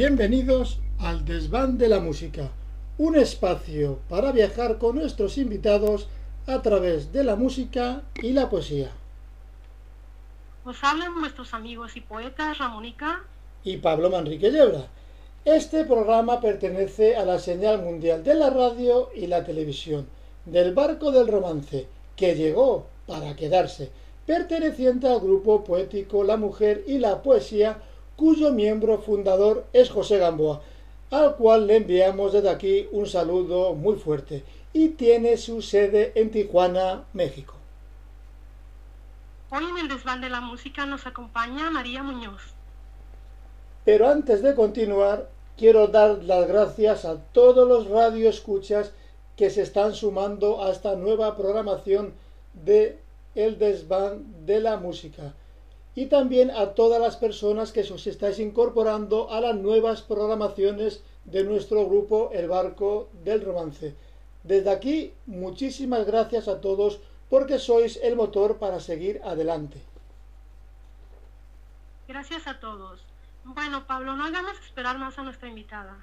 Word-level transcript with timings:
Bienvenidos 0.00 0.78
al 1.00 1.24
Desván 1.24 1.76
de 1.76 1.88
la 1.88 1.98
Música, 1.98 2.52
un 2.98 3.16
espacio 3.16 3.98
para 4.08 4.30
viajar 4.30 4.78
con 4.78 4.94
nuestros 4.94 5.36
invitados 5.38 6.06
a 6.46 6.62
través 6.62 7.12
de 7.12 7.24
la 7.24 7.34
música 7.34 8.02
y 8.22 8.30
la 8.30 8.48
poesía. 8.48 8.92
Os 10.64 10.84
hablan 10.84 11.16
nuestros 11.16 11.52
amigos 11.52 11.96
y 11.96 12.00
poetas 12.00 12.58
Ramónica 12.58 13.24
y 13.64 13.78
Pablo 13.78 14.08
Manrique 14.08 14.52
Llebra. 14.52 14.86
Este 15.44 15.84
programa 15.84 16.40
pertenece 16.40 17.16
a 17.16 17.24
la 17.24 17.40
señal 17.40 17.82
mundial 17.82 18.22
de 18.22 18.36
la 18.36 18.50
radio 18.50 19.10
y 19.16 19.26
la 19.26 19.42
televisión, 19.42 20.06
del 20.44 20.74
barco 20.74 21.10
del 21.10 21.26
romance, 21.26 21.88
que 22.14 22.36
llegó 22.36 22.86
para 23.08 23.34
quedarse, 23.34 23.90
perteneciente 24.26 25.08
al 25.08 25.18
grupo 25.18 25.64
poético 25.64 26.22
La 26.22 26.36
Mujer 26.36 26.84
y 26.86 26.98
la 26.98 27.20
Poesía, 27.20 27.78
cuyo 28.18 28.52
miembro 28.52 28.98
fundador 28.98 29.64
es 29.72 29.90
José 29.90 30.18
Gamboa, 30.18 30.60
al 31.12 31.36
cual 31.36 31.68
le 31.68 31.76
enviamos 31.76 32.32
desde 32.32 32.50
aquí 32.50 32.88
un 32.90 33.06
saludo 33.06 33.74
muy 33.74 33.94
fuerte 33.94 34.42
y 34.72 34.88
tiene 34.88 35.36
su 35.36 35.62
sede 35.62 36.10
en 36.16 36.32
Tijuana, 36.32 37.04
México. 37.12 37.54
Hoy 39.50 39.64
en 39.70 39.78
el 39.78 39.88
desván 39.88 40.20
de 40.20 40.30
la 40.30 40.40
música 40.40 40.84
nos 40.84 41.06
acompaña 41.06 41.70
María 41.70 42.02
Muñoz. 42.02 42.42
Pero 43.84 44.08
antes 44.08 44.42
de 44.42 44.56
continuar, 44.56 45.30
quiero 45.56 45.86
dar 45.86 46.24
las 46.24 46.48
gracias 46.48 47.04
a 47.04 47.22
todos 47.22 47.68
los 47.68 47.88
radioescuchas 47.88 48.90
que 49.36 49.48
se 49.48 49.62
están 49.62 49.94
sumando 49.94 50.64
a 50.64 50.72
esta 50.72 50.96
nueva 50.96 51.36
programación 51.36 52.14
de 52.64 52.98
El 53.36 53.60
desván 53.60 54.44
de 54.44 54.58
la 54.58 54.76
música 54.76 55.34
y 55.98 56.06
también 56.06 56.52
a 56.52 56.74
todas 56.74 57.00
las 57.00 57.16
personas 57.16 57.72
que 57.72 57.80
os 57.80 58.06
estáis 58.06 58.38
incorporando 58.38 59.32
a 59.32 59.40
las 59.40 59.56
nuevas 59.56 60.00
programaciones 60.00 61.02
de 61.24 61.42
nuestro 61.42 61.88
grupo 61.88 62.30
El 62.32 62.46
Barco 62.46 63.08
del 63.24 63.44
Romance. 63.44 63.96
Desde 64.44 64.70
aquí, 64.70 65.12
muchísimas 65.26 66.06
gracias 66.06 66.46
a 66.46 66.60
todos 66.60 67.00
porque 67.28 67.58
sois 67.58 67.98
el 68.00 68.14
motor 68.14 68.58
para 68.58 68.78
seguir 68.78 69.20
adelante. 69.24 69.82
Gracias 72.06 72.46
a 72.46 72.60
todos. 72.60 73.02
Bueno, 73.42 73.84
Pablo, 73.84 74.14
no 74.14 74.24
hagamos 74.24 74.56
esperar 74.60 74.98
más 74.98 75.18
a 75.18 75.24
nuestra 75.24 75.48
invitada. 75.48 75.98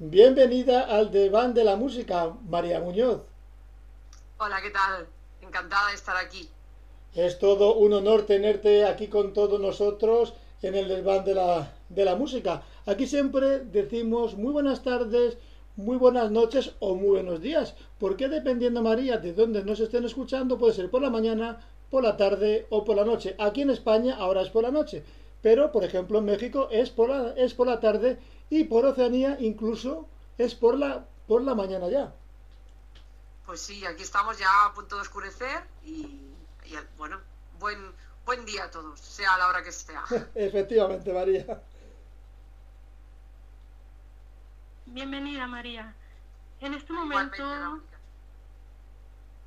Bienvenida 0.00 0.82
al 0.82 1.10
Desván 1.10 1.54
de 1.54 1.64
la 1.64 1.76
Música, 1.76 2.34
María 2.46 2.78
Muñoz. 2.78 3.22
Hola, 4.36 4.60
¿qué 4.60 4.70
tal? 4.70 5.06
Encantada 5.40 5.88
de 5.88 5.94
estar 5.94 6.18
aquí. 6.18 6.50
Es 7.14 7.38
todo 7.38 7.74
un 7.74 7.92
honor 7.92 8.22
tenerte 8.22 8.86
aquí 8.86 9.08
con 9.08 9.34
todos 9.34 9.60
nosotros 9.60 10.32
en 10.62 10.74
el 10.74 10.88
desván 10.88 11.24
de 11.24 11.34
la, 11.34 11.72
de 11.90 12.04
la 12.06 12.16
música. 12.16 12.62
Aquí 12.86 13.06
siempre 13.06 13.60
decimos 13.60 14.34
muy 14.36 14.52
buenas 14.52 14.82
tardes, 14.82 15.36
muy 15.76 15.96
buenas 15.98 16.30
noches 16.30 16.74
o 16.80 16.94
muy 16.94 17.10
buenos 17.10 17.42
días, 17.42 17.74
porque 17.98 18.28
dependiendo, 18.28 18.82
María, 18.82 19.18
de 19.18 19.34
dónde 19.34 19.62
nos 19.62 19.80
estén 19.80 20.04
escuchando, 20.04 20.58
puede 20.58 20.72
ser 20.72 20.90
por 20.90 21.02
la 21.02 21.10
mañana, 21.10 21.60
por 21.90 22.02
la 22.02 22.16
tarde 22.16 22.66
o 22.70 22.82
por 22.84 22.96
la 22.96 23.04
noche. 23.04 23.36
Aquí 23.38 23.60
en 23.60 23.70
España 23.70 24.16
ahora 24.16 24.40
es 24.40 24.48
por 24.48 24.62
la 24.62 24.70
noche, 24.70 25.04
pero 25.42 25.70
por 25.70 25.84
ejemplo 25.84 26.18
en 26.18 26.24
México 26.24 26.68
es 26.70 26.88
por 26.88 27.10
la, 27.10 27.34
es 27.36 27.52
por 27.52 27.66
la 27.66 27.78
tarde 27.80 28.18
y 28.48 28.64
por 28.64 28.86
Oceanía 28.86 29.36
incluso 29.38 30.06
es 30.38 30.54
por 30.54 30.78
la, 30.78 31.04
por 31.26 31.42
la 31.42 31.54
mañana 31.54 31.90
ya. 31.90 32.14
Pues 33.44 33.60
sí, 33.60 33.84
aquí 33.84 34.02
estamos 34.02 34.38
ya 34.38 34.64
a 34.64 34.72
punto 34.72 34.96
de 34.96 35.02
oscurecer 35.02 35.62
y 35.84 36.31
y 36.72 36.96
bueno, 36.96 37.20
buen, 37.58 37.92
buen 38.24 38.44
día 38.44 38.64
a 38.64 38.70
todos, 38.70 38.98
sea 38.98 39.34
a 39.34 39.38
la 39.38 39.48
hora 39.48 39.62
que 39.62 39.72
sea. 39.72 40.04
Efectivamente, 40.34 41.12
María. 41.12 41.62
Bienvenida, 44.86 45.46
María. 45.46 45.94
En 46.60 46.74
este 46.74 46.92
momento... 46.92 47.80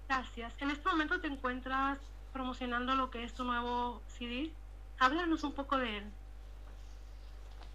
Gracias. 0.08 0.54
En 0.60 0.70
este 0.70 0.88
momento 0.88 1.20
te 1.20 1.28
encuentras 1.28 1.98
promocionando 2.32 2.96
lo 2.96 3.10
que 3.10 3.24
es 3.24 3.34
tu 3.34 3.44
nuevo 3.44 4.02
CD. 4.18 4.52
Háblanos 5.00 5.44
un 5.44 5.54
poco 5.54 5.78
de 5.78 5.98
él. 5.98 6.12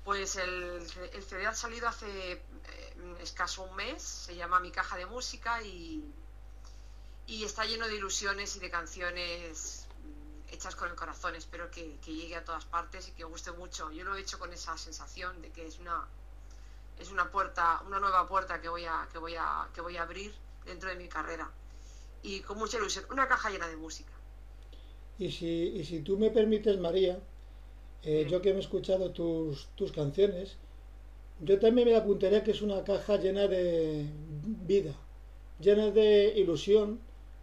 Pues 0.05 0.37
el, 0.37 0.81
el 1.12 1.22
CD 1.22 1.47
ha 1.47 1.55
salido 1.55 1.89
hace 1.89 2.33
eh, 2.33 3.16
escaso 3.21 3.62
un 3.62 3.77
mes, 3.77 4.03
se 4.03 4.37
llama 4.37 4.60
Mi 4.60 4.71
caja 4.71 4.97
de 4.97 5.06
música 5.06 5.62
y 5.62 6.05
y 7.30 7.44
está 7.44 7.64
lleno 7.64 7.86
de 7.86 7.94
ilusiones 7.94 8.56
y 8.56 8.58
de 8.58 8.70
canciones 8.70 9.86
hechas 10.50 10.74
con 10.74 10.91
el 10.91 10.96
corazón. 10.96 11.36
Espero 11.36 11.70
que, 11.70 11.96
llegue 12.04 12.34
a 12.34 12.44
todas 12.44 12.64
partes 12.64 13.08
y 13.08 13.12
que 13.12 13.22
guste 13.22 13.52
mucho. 13.52 13.92
Yo 13.92 14.02
lo 14.02 14.16
he 14.16 14.20
hecho 14.20 14.41
con 14.41 14.52
esa 14.52 14.76
sensación 14.76 15.41
de 15.41 15.50
que 15.50 15.64
es 15.64 15.78
una 15.78 16.08
es 16.98 17.10
una 17.10 17.30
puerta, 17.30 17.82
una 17.86 18.00
nueva 18.00 18.28
puerta 18.28 18.60
que 18.60 18.68
voy 18.68 18.84
a 18.84 19.08
que 19.12 19.18
voy 19.18 19.36
a 19.38 19.68
que 19.72 19.80
voy 19.80 19.96
a 19.96 20.02
abrir 20.02 20.34
dentro 20.66 20.91
de 20.91 20.96
mi 20.96 21.08
carrera 21.08 21.48
y 22.24 22.41
con 22.41 22.58
mucha 22.58 22.78
ilusión. 22.78 23.04
Una 23.10 23.28
caja 23.28 23.48
llena 23.48 23.68
de 23.68 23.76
música. 23.76 24.12
Y 25.16 25.30
si, 25.30 25.47
y 25.47 25.84
si 25.84 26.00
tú 26.00 26.18
me 26.18 26.30
permites, 26.30 26.80
María, 26.80 27.20
eh, 28.02 28.26
yo 28.28 28.42
que 28.42 28.50
he 28.50 28.58
escuchado 28.58 29.12
tus, 29.12 29.68
tus 29.76 29.92
canciones, 29.92 30.56
yo 31.41 31.60
también 31.60 31.88
me 31.88 31.97
apuntaría 31.97 32.42
que 32.42 32.50
es 32.50 32.60
una 32.60 32.82
caja 32.82 33.18
llena 33.18 33.47
de 33.47 34.06
vida, 34.66 34.94
llena 35.60 35.91
de 35.91 36.32
ilusión 36.36 37.00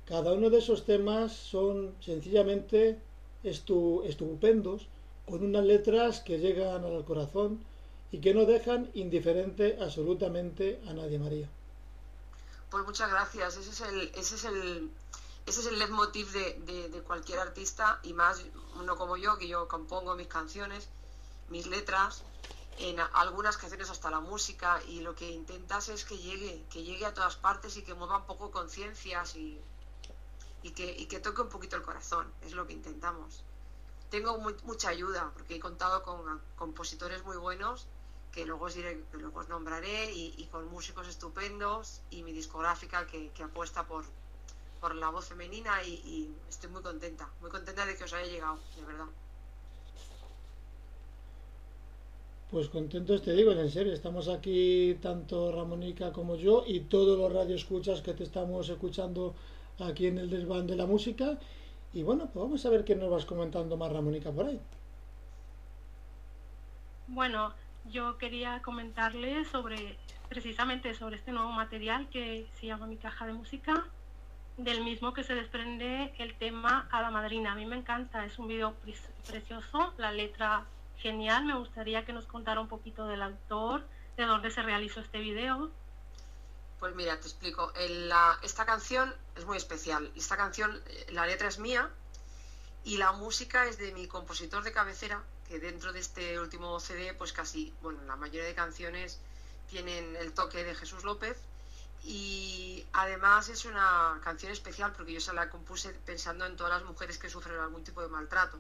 cada 0.07 0.31
uno 0.31 0.50
de 0.50 0.59
esos 0.59 0.85
temas 0.85 1.34
son 1.34 1.94
sencillamente 2.00 3.00
estupendos, 3.44 4.88
con 5.25 5.44
unas 5.44 5.66
letras 5.66 6.22
que 6.22 6.40
llegan 6.40 6.85
al 6.85 7.03
corazón 7.03 7.63
y 8.12 8.22
que 8.22 8.34
no 8.34 8.46
dejan 8.46 8.90
indiferente 8.94 9.78
absolutamente 9.81 10.81
a 10.88 10.94
nadie, 10.94 11.19
María. 11.19 11.50
Pues 12.69 12.85
muchas 12.85 13.09
gracias. 13.09 13.57
Ese 13.57 13.69
es 13.69 13.81
el, 13.81 14.12
ese 14.16 14.35
es 14.35 14.44
el, 14.46 14.90
ese 15.46 15.59
es 15.59 15.67
el 15.67 15.79
leitmotiv 15.79 16.31
de, 16.31 16.90
de, 16.90 17.02
cualquier 17.02 17.40
artista 17.40 17.99
y 18.03 18.14
más 18.14 18.41
uno 18.79 18.96
como 18.96 19.17
yo, 19.17 19.37
que 19.37 19.49
yo 19.49 19.67
compongo 19.67 20.16
mis 20.16 20.28
canciones, 20.28 20.87
mis 21.49 21.67
letras, 21.67 22.23
en 22.79 22.97
algunas 23.14 23.58
canciones 23.58 23.90
hasta 23.90 24.09
la 24.09 24.22
música 24.22 24.81
y 24.87 25.02
lo 25.02 25.16
que 25.16 25.29
intentas 25.29 25.90
es 25.90 26.05
que 26.05 26.17
llegue, 26.17 26.64
que 26.70 26.84
llegue 26.84 27.05
a 27.05 27.14
todas 27.14 27.35
partes 27.35 27.76
y 27.76 27.81
que 27.81 27.93
mueva 27.93 28.20
un 28.20 28.26
poco 28.26 28.52
conciencias 28.52 29.35
y 29.35 29.59
y 30.63 30.71
que, 30.71 31.19
toque 31.19 31.41
un 31.41 31.49
poquito 31.49 31.75
el 31.75 31.83
corazón, 31.83 32.31
es 32.41 32.53
lo 32.53 32.67
que 32.67 32.73
intentamos. 32.73 33.43
Tengo 34.09 34.37
mucha 34.63 34.89
ayuda 34.89 35.31
porque 35.33 35.55
he 35.55 35.59
contado 35.59 36.03
con 36.03 36.41
compositores 36.55 37.23
muy 37.23 37.37
buenos 37.37 37.87
que 38.37 38.45
luego 38.45 38.65
os, 38.65 38.75
diré, 38.75 39.03
que 39.11 39.17
luego 39.17 39.39
os 39.39 39.49
nombraré 39.49 40.11
y, 40.13 40.47
con 40.51 40.67
músicos 40.67 41.07
estupendos 41.07 42.01
y 42.11 42.21
mi 42.21 42.31
discográfica 42.31 43.07
que, 43.07 43.31
apuesta 43.43 43.87
por, 43.87 44.05
por 44.79 44.93
la 44.93 45.09
voz 45.09 45.25
femenina 45.25 45.83
y, 45.83 46.29
estoy 46.47 46.69
muy 46.69 46.83
contenta, 46.83 47.27
muy 47.41 47.49
contenta 47.49 47.83
de 47.85 47.95
que 47.95 48.03
os 48.03 48.13
haya 48.13 48.29
llegado, 48.31 48.59
de 48.75 48.85
verdad. 48.85 49.07
Pues 52.51 52.69
contentos 52.69 53.23
te 53.23 53.33
digo, 53.33 53.51
en 53.51 53.71
serio, 53.71 53.91
estamos 53.91 54.29
aquí 54.29 54.97
tanto 55.01 55.51
Ramónica 55.51 56.13
como 56.13 56.35
yo 56.35 56.63
y 56.65 56.81
todos 56.81 57.17
los 57.17 57.33
radioescuchas 57.33 58.01
que 58.01 58.13
te 58.13 58.23
estamos 58.23 58.69
escuchando 58.69 59.33
aquí 59.79 60.08
en 60.08 60.18
el 60.18 60.29
desván 60.29 60.68
de 60.68 60.76
la 60.76 60.85
música. 60.85 61.38
Y 61.94 62.03
bueno, 62.03 62.26
pues 62.26 62.44
vamos 62.44 62.66
a 62.66 62.70
ver 62.70 62.84
qué 62.84 62.96
nos 62.96 63.09
vas 63.09 63.26
comentando 63.26 63.78
más, 63.78 63.91
Ramónica, 63.91 64.32
por 64.32 64.46
ahí. 64.46 64.59
Bueno, 67.08 67.53
yo 67.85 68.18
quería 68.18 68.62
comentarle 68.62 69.46
sobre, 69.46 69.97
precisamente 70.28 70.94
sobre 70.94 71.16
este 71.16 71.32
nuevo 71.32 71.52
material 71.52 72.09
que 72.09 72.47
se 72.59 72.68
llama 72.68 72.85
Mi 72.85 72.97
Caja 72.97 73.26
de 73.26 73.34
Música, 73.34 73.85
del 74.58 74.84
mismo 74.84 75.14
que 75.14 75.24
se 75.24 75.35
desprende 75.35 76.14
el 76.18 76.35
tema 76.35 76.88
a 76.91 77.02
la 77.02 77.12
madrina. 77.12 77.53
A 77.53 77.56
mí 77.56 77.66
me 77.66 77.78
encanta, 77.78 78.26
es 78.26 78.38
un 78.40 78.47
video 78.47 78.74
precioso, 79.26 79.94
la 79.97 80.12
letra 80.12 80.66
genial. 80.97 81.46
Me 81.46 81.58
gustaría 81.58 82.03
que 82.03 82.14
nos 82.14 82.26
contara 82.26 82.59
un 82.59 82.68
poquito 82.68 83.08
del 83.08 83.22
autor, 83.22 83.85
de 84.18 84.26
dónde 84.26 84.52
se 84.52 84.62
realizó 84.62 85.00
este 85.00 85.20
video. 85.20 85.70
Pues 86.79 86.94
mira, 86.94 87.20
te 87.20 87.28
explico. 87.28 87.74
esta 88.44 88.66
canción 88.66 89.14
es 89.35 89.46
muy 89.46 89.58
especial. 89.58 90.12
Esta 90.16 90.38
canción, 90.38 90.79
eh, 90.85 91.08
la 91.09 91.26
letra 91.26 91.47
es 91.47 91.58
mía 91.58 91.90
y 92.84 92.97
la 92.97 93.14
música 93.14 93.66
es 93.66 93.79
de 93.79 93.91
mi 93.94 94.08
compositor 94.08 94.64
de 94.64 94.72
cabecera, 94.72 95.24
que 95.47 95.59
dentro 95.59 95.91
de 95.91 96.00
este 96.00 96.40
último 96.40 96.79
CD, 96.79 97.16
pues 97.16 97.34
casi, 97.34 97.74
bueno, 97.82 98.00
la 98.06 98.16
mayoría 98.16 98.44
de 98.44 98.53
canciones 98.53 99.20
tienen 99.70 100.16
el 100.18 100.34
toque 100.34 100.64
de 100.64 100.76
Jesús 100.76 101.03
López. 101.03 101.38
Y 102.03 102.85
además 102.94 103.50
es 103.50 103.66
una 103.66 104.22
canción 104.24 104.52
especial 104.52 104.94
porque 104.94 105.14
yo 105.14 105.20
se 105.20 105.34
la 105.34 105.50
compuse 105.50 105.94
pensando 106.06 106.46
en 106.46 106.56
todas 106.56 106.74
las 106.74 106.84
mujeres 106.88 107.18
que 107.18 107.28
sufren 107.28 107.59
algún 107.59 107.84
tipo 107.84 108.03
de 108.03 108.08
maltrato, 108.08 108.59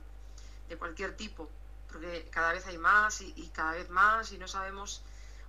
de 0.69 0.75
cualquier 0.75 1.15
tipo, 1.15 1.47
porque 1.91 2.27
cada 2.31 2.51
vez 2.51 2.65
hay 2.65 2.79
más 2.79 3.21
y, 3.21 3.31
y 3.35 3.47
cada 3.49 3.73
vez 3.73 3.89
más 3.91 4.31
y 4.31 4.39
no 4.39 4.47
sabemos, 4.47 5.03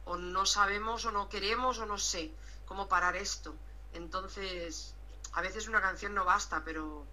o 0.05 0.19
no 0.19 0.45
sabemos 0.45 1.07
o 1.07 1.11
no 1.11 1.31
queremos 1.31 1.79
o 1.79 1.87
no 1.87 1.97
sé 1.97 2.31
cómo 2.69 2.89
parar 2.89 3.17
esto. 3.17 3.55
Entonces, 3.95 4.95
a 5.33 5.41
veces 5.41 5.67
una 5.69 5.81
canción 5.81 6.15
no 6.15 6.25
basta, 6.25 6.63
pero 6.65 7.05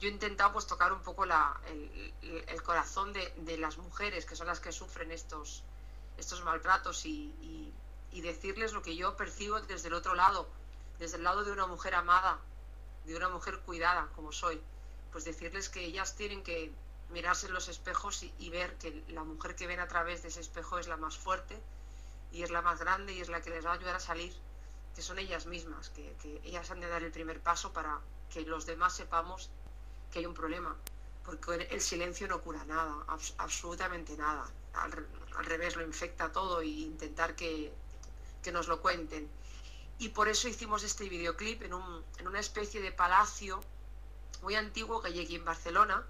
yo 0.00 0.08
he 0.08 0.10
intentado 0.10 0.52
pues 0.52 0.66
tocar 0.66 0.92
un 0.92 1.02
poco 1.02 1.26
la, 1.26 1.60
el, 1.68 2.62
corazón 2.62 3.12
de, 3.12 3.58
las 3.58 3.76
mujeres, 3.78 4.24
que 4.24 4.34
son 4.34 4.46
las 4.46 4.60
que 4.60 4.72
sufren 4.72 5.12
estos, 5.12 5.62
estos 6.16 6.42
maltratos 6.42 7.04
y, 7.06 7.72
y 8.12 8.20
decirles 8.20 8.72
lo 8.72 8.82
que 8.82 8.94
yo 8.96 9.16
percibo 9.16 9.60
desde 9.60 9.88
el 9.88 9.94
otro 9.94 10.14
lado, 10.14 10.48
desde 10.98 11.16
el 11.16 11.24
lado 11.24 11.44
de 11.44 11.52
una 11.52 11.66
mujer 11.66 11.94
amada, 11.94 12.38
de 13.04 13.16
una 13.16 13.28
mujer 13.28 13.60
cuidada 13.60 14.08
como 14.14 14.32
soy, 14.32 14.60
pues 15.10 15.24
decirles 15.24 15.68
que 15.68 15.84
ellas 15.84 16.14
tienen 16.14 16.42
que 16.42 16.72
mirarse 17.10 17.46
en 17.46 17.54
los 17.54 17.68
espejos 17.68 18.22
y, 18.22 18.50
ver 18.50 18.76
que 18.78 19.04
la 19.08 19.24
mujer 19.24 19.54
que 19.54 19.66
ven 19.66 19.80
a 19.80 19.88
través 19.88 20.22
de 20.22 20.28
ese 20.28 20.40
espejo 20.40 20.78
es 20.78 20.88
la 20.88 20.96
más 20.96 21.16
fuerte 21.16 21.58
y 22.32 22.42
es 22.42 22.50
la 22.50 22.62
más 22.62 22.80
grande 22.80 23.12
y 23.12 23.20
es 23.20 23.28
la 23.28 23.42
que 23.42 23.50
les 23.50 23.64
va 23.64 23.70
a 23.70 23.74
ayudar 23.74 23.96
a 23.96 24.00
salir, 24.00 24.34
que 24.94 25.02
son 25.02 25.18
ellas 25.18 25.46
mismas, 25.46 25.90
que, 25.90 26.14
ellas 26.44 26.70
han 26.70 26.80
de 26.80 26.88
dar 26.88 27.02
el 27.02 27.12
primer 27.12 27.40
paso 27.40 27.72
para 27.72 28.00
que 28.32 28.42
los 28.42 28.66
demás 28.66 28.94
sepamos 28.94 29.50
que 30.10 30.20
hay 30.20 30.26
un 30.26 30.34
problema, 30.34 30.76
porque 31.24 31.68
el 31.70 31.80
silencio 31.80 32.28
no 32.28 32.40
cura 32.40 32.64
nada, 32.64 32.94
absolutamente 33.38 34.16
nada, 34.16 34.50
al, 34.74 34.92
revés 35.44 35.76
lo 35.76 35.82
infecta 35.82 36.32
todo 36.32 36.60
e 36.60 36.66
intentar 36.66 37.34
que, 37.34 37.72
que 38.42 38.52
nos 38.52 38.68
lo 38.68 38.80
cuenten. 38.80 39.28
Y 39.98 40.10
por 40.10 40.28
eso 40.28 40.48
hicimos 40.48 40.82
este 40.82 41.08
videoclip 41.08 41.62
en, 41.62 41.74
un, 41.74 42.04
en 42.18 42.26
una 42.26 42.40
especie 42.40 42.80
de 42.80 42.92
palacio 42.92 43.60
muy 44.42 44.56
antiguo 44.56 45.00
que 45.00 45.08
hay 45.08 45.20
aquí 45.20 45.36
en 45.36 45.44
Barcelona, 45.44 46.04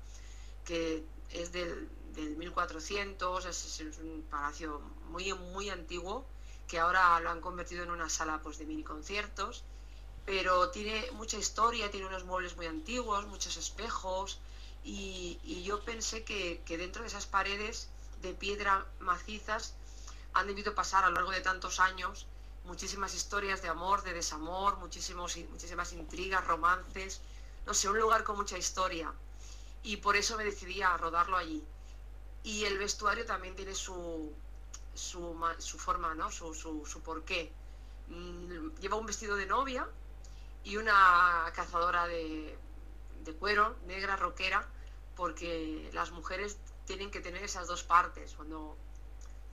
que 0.64 1.04
es 1.30 1.52
del, 1.52 1.88
del 2.14 2.36
1400, 2.36 3.44
es, 3.46 3.80
un 4.00 4.24
palacio 4.30 4.80
muy, 5.08 5.32
muy 5.34 5.70
antiguo, 5.70 6.26
que 6.68 6.78
ahora 6.78 7.18
lo 7.20 7.30
han 7.30 7.40
convertido 7.40 7.82
en 7.82 7.90
una 7.90 8.08
sala 8.08 8.40
pues, 8.42 8.58
de 8.58 8.66
mini 8.66 8.82
conciertos, 8.82 9.64
pero 10.24 10.70
tiene 10.70 11.10
mucha 11.12 11.36
historia, 11.36 11.90
tiene 11.90 12.06
unos 12.06 12.24
muebles 12.24 12.56
muy 12.56 12.66
antiguos, 12.66 13.26
muchos 13.26 13.56
espejos, 13.56 14.38
y, 14.84 15.62
yo 15.64 15.84
pensé 15.84 16.24
que, 16.24 16.60
que, 16.66 16.76
dentro 16.76 17.02
de 17.02 17.08
esas 17.08 17.26
paredes 17.26 17.88
de 18.20 18.34
piedra 18.34 18.84
macizas 18.98 19.74
han 20.34 20.48
debido 20.48 20.74
pasar 20.74 21.04
a 21.04 21.08
lo 21.08 21.14
largo 21.14 21.30
de 21.30 21.40
tantos 21.40 21.78
años 21.78 22.26
muchísimas 22.64 23.14
historias 23.14 23.62
de 23.62 23.68
amor, 23.68 24.02
de 24.02 24.12
desamor, 24.12 24.78
muchísimos, 24.78 25.36
muchísimas 25.50 25.92
intrigas, 25.92 26.46
romances, 26.46 27.20
no 27.66 27.74
sé, 27.74 27.88
un 27.88 27.98
lugar 27.98 28.24
con 28.24 28.36
mucha 28.36 28.58
historia. 28.58 29.12
Y 29.82 29.96
por 29.96 30.16
eso 30.16 30.36
me 30.36 30.44
decidí 30.44 30.82
a 30.82 30.96
rodarlo 30.96 31.36
allí. 31.36 31.62
Y 32.44 32.64
el 32.64 32.78
vestuario 32.78 33.24
también 33.24 33.56
tiene 33.56 33.74
su, 33.74 34.32
su, 34.94 35.36
su 35.58 35.78
forma, 35.78 36.14
¿no? 36.14 36.30
Su, 36.30 36.54
su, 36.54 36.84
su 36.86 37.00
porqué. 37.00 37.52
Mm, 38.08 38.68
lleva 38.80 38.96
un 38.96 39.06
vestido 39.06 39.36
de 39.36 39.46
novia 39.46 39.88
y 40.64 40.76
una 40.76 41.50
cazadora 41.54 42.06
de, 42.06 42.56
de 43.24 43.34
cuero, 43.34 43.76
negra, 43.86 44.16
roquera, 44.16 44.66
porque 45.16 45.90
las 45.92 46.10
mujeres 46.10 46.58
tienen 46.86 47.10
que 47.10 47.20
tener 47.20 47.42
esas 47.42 47.66
dos 47.68 47.82
partes. 47.82 48.34
Cuando 48.34 48.76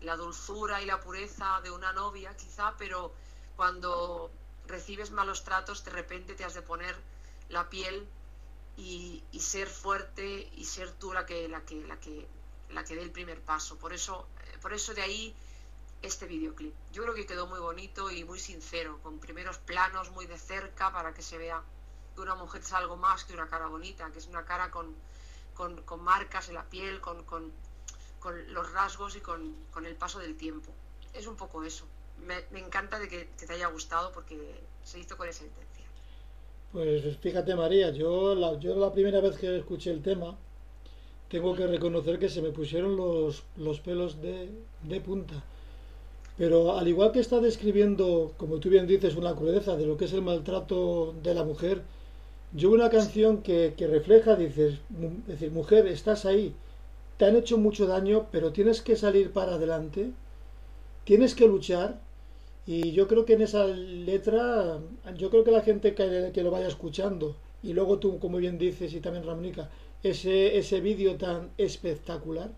la 0.01 0.15
dulzura 0.15 0.81
y 0.81 0.85
la 0.85 0.99
pureza 0.99 1.61
de 1.61 1.71
una 1.71 1.93
novia, 1.93 2.35
quizá, 2.35 2.75
pero 2.77 3.13
cuando 3.55 4.31
recibes 4.67 5.11
malos 5.11 5.43
tratos, 5.43 5.83
de 5.83 5.91
repente 5.91 6.35
te 6.35 6.45
has 6.45 6.53
de 6.53 6.61
poner 6.61 6.95
la 7.49 7.69
piel 7.69 8.07
y, 8.77 9.23
ser 9.39 9.67
fuerte 9.67 10.49
y 10.55 10.65
ser 10.65 10.91
tú 10.93 11.11
la 11.11 11.25
que, 11.25 11.47
la 11.47 11.61
que, 11.65 11.83
la 11.85 11.99
que, 11.99 12.27
la 12.69 12.83
que 12.83 12.95
dé 12.95 13.01
el 13.01 13.11
primer 13.11 13.41
paso. 13.41 13.77
Por 13.77 13.93
eso, 13.93 14.27
por 14.61 14.73
eso 14.73 14.93
de 14.93 15.01
ahí 15.01 15.35
este 16.01 16.25
videoclip. 16.25 16.73
Yo 16.93 17.03
creo 17.03 17.15
que 17.15 17.25
quedó 17.25 17.47
muy 17.47 17.59
bonito 17.59 18.09
y 18.11 18.23
muy 18.23 18.39
sincero, 18.39 18.99
con 19.03 19.19
primeros 19.19 19.57
planos 19.57 20.11
muy 20.11 20.25
de 20.25 20.37
cerca 20.37 20.91
para 20.91 21.13
que 21.13 21.21
se 21.21 21.37
vea 21.37 21.61
que 22.15 22.21
una 22.21 22.35
mujer 22.35 22.61
es 22.61 22.73
algo 22.73 22.95
más 22.95 23.25
que 23.25 23.33
una 23.33 23.47
cara 23.47 23.67
bonita, 23.67 24.09
que 24.11 24.19
es 24.19 24.27
una 24.27 24.45
cara 24.45 24.71
con, 24.71 24.95
con, 25.53 26.03
marcas 26.03 26.47
en 26.47 26.55
la 26.55 26.63
piel, 26.63 27.01
con, 27.01 27.23
con 27.25 27.51
con 28.19 28.53
los 28.53 28.71
rasgos 28.73 29.15
y 29.15 29.21
con, 29.21 29.55
el 29.85 29.95
paso 29.95 30.19
del 30.19 30.35
tiempo. 30.35 30.71
Es 31.13 31.27
un 31.27 31.35
poco 31.35 31.63
eso. 31.63 31.85
Me, 32.25 32.59
encanta 32.59 32.99
de 32.99 33.07
que, 33.07 33.29
te 33.37 33.53
haya 33.53 33.67
gustado 33.67 34.11
porque 34.11 34.37
se 34.83 34.99
hizo 34.99 35.17
con 35.17 35.27
esa 35.27 35.43
intención. 35.43 35.87
Pues 36.71 37.17
fíjate 37.17 37.55
María, 37.55 37.91
yo 37.91 38.35
la, 38.35 38.59
yo 38.59 38.75
la 38.75 38.93
primera 38.93 39.21
vez 39.21 39.37
que 39.37 39.57
escuché 39.57 39.91
el 39.91 40.03
tema, 40.03 40.37
tengo 41.29 41.55
que 41.55 41.67
reconocer 41.67 42.19
que 42.19 42.29
se 42.29 42.41
me 42.41 42.51
pusieron 42.51 42.95
los, 42.97 43.43
los 43.57 43.79
pelos 43.79 44.21
de, 44.21 44.49
de 44.83 45.01
punta. 45.01 45.43
Pero 46.37 46.77
al 46.77 46.87
igual 46.87 47.11
que 47.11 47.19
está 47.19 47.39
describiendo, 47.39 48.33
como 48.37 48.59
tú 48.59 48.69
bien 48.69 48.87
dices, 48.87 49.15
una 49.15 49.35
crudeza 49.35 49.75
de 49.75 49.85
lo 49.85 49.97
que 49.97 50.05
es 50.05 50.13
el 50.13 50.21
maltrato 50.21 51.13
de 51.21 51.33
la 51.33 51.43
mujer, 51.43 51.81
yo 52.53 52.71
una 52.71 52.89
canción 52.89 53.43
que, 53.43 53.73
que 53.77 53.87
refleja, 53.87 54.35
dices, 54.35 54.79
decir, 55.27 55.51
mujer, 55.51 55.87
estás 55.87 56.25
ahí, 56.25 56.55
te 57.17 57.25
han 57.25 57.35
hecho 57.35 57.57
mucho 57.57 57.87
daño, 57.87 58.27
pero 58.31 58.53
tienes 58.53 58.81
que 58.81 58.95
salir 58.95 59.31
para 59.31 59.55
adelante, 59.55 60.11
tienes 61.03 61.35
que 61.35 61.47
luchar. 61.47 61.99
Y 62.65 62.91
yo 62.91 63.07
creo 63.07 63.25
que 63.25 63.33
en 63.33 63.41
esa 63.41 63.65
letra, 63.67 64.79
yo 65.17 65.29
creo 65.31 65.43
que 65.43 65.51
la 65.51 65.61
gente 65.61 65.95
que, 65.95 66.31
que 66.33 66.43
lo 66.43 66.51
vaya 66.51 66.67
escuchando, 66.67 67.35
y 67.63 67.73
luego 67.73 67.99
tú, 67.99 68.19
como 68.19 68.37
bien 68.37 68.57
dices, 68.57 68.93
y 68.93 69.01
también 69.01 69.25
Ramónica, 69.25 69.69
ese, 70.03 70.57
ese 70.57 70.79
vídeo 70.81 71.15
tan 71.17 71.51
espectacular, 71.57 72.51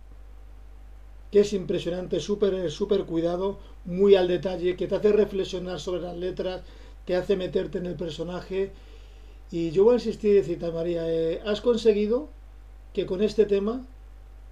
que 1.32 1.42
es 1.42 1.54
impresionante, 1.54 2.20
súper 2.20 3.06
cuidado, 3.06 3.60
muy 3.86 4.16
al 4.16 4.28
detalle, 4.28 4.76
que 4.76 4.88
te 4.88 4.96
hace 4.96 5.12
reflexionar 5.12 5.80
sobre 5.80 6.02
las 6.02 6.18
letras, 6.18 6.62
te 7.06 7.16
hace 7.16 7.36
meterte 7.36 7.78
en 7.78 7.86
el 7.86 7.96
personaje. 7.96 8.72
Y 9.50 9.72
yo 9.72 9.86
voy 9.86 9.94
a 9.94 9.96
insistir 9.96 10.32
y 10.32 10.36
decirte, 10.36 10.72
María, 10.72 11.10
eh, 11.10 11.42
has 11.46 11.62
conseguido 11.62 12.30
que 12.94 13.06
con 13.06 13.22
este 13.22 13.46
tema 13.46 13.86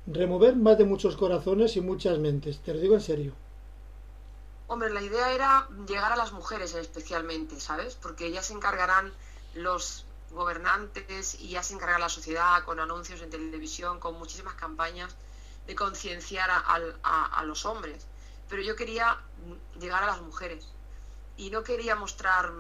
remover 0.08 0.56
más 0.56 0.78
de 0.78 0.86
muchos 0.86 1.16
corazones 1.18 1.76
y 1.76 1.82
muchas 1.82 2.18
mentes, 2.18 2.60
te 2.60 2.74
lo 2.74 2.80
digo 2.80 2.96
en 2.96 3.02
serio. 3.02 3.34
Hombre, 4.68 4.92
la 4.92 5.02
idea 5.02 5.34
era 5.34 5.68
llegar 5.88 6.12
a 6.12 6.16
las 6.16 6.32
mujeres 6.32 6.76
especialmente, 6.76 7.60
¿sabes? 7.60 7.96
Porque 7.96 8.32
ya 8.32 8.42
se 8.42 8.54
encargarán 8.54 9.12
los 9.56 10.06
gobernantes 10.32 11.36
y 11.36 11.50
ya 11.50 11.64
se 11.64 11.74
encarga 11.74 11.98
la 12.00 12.10
sociedad 12.10 12.64
con 12.64 12.80
anuncios 12.80 13.22
en 13.22 13.30
televisión, 13.30 14.00
con 14.00 14.18
muchísimas 14.18 14.54
campañas 14.56 15.16
de 15.68 15.76
concienciar 15.76 16.50
a, 16.52 17.44
los 17.44 17.66
hombres. 17.66 18.06
Pero 18.48 18.62
yo 18.62 18.76
quería 18.76 19.18
llegar 19.80 20.04
a 20.04 20.08
las 20.08 20.22
mujeres 20.22 20.68
y 21.38 21.50
no 21.50 21.64
quería 21.64 21.96
mostrar 21.96 22.52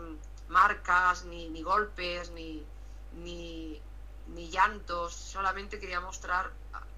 marcas, 0.48 1.26
ni, 1.26 1.62
golpes, 1.62 2.32
ni, 2.32 2.66
ni, 3.14 3.82
ni 4.28 4.50
llantos, 4.50 5.14
solamente 5.14 5.80
quería 5.80 6.00
mostrar 6.00 6.52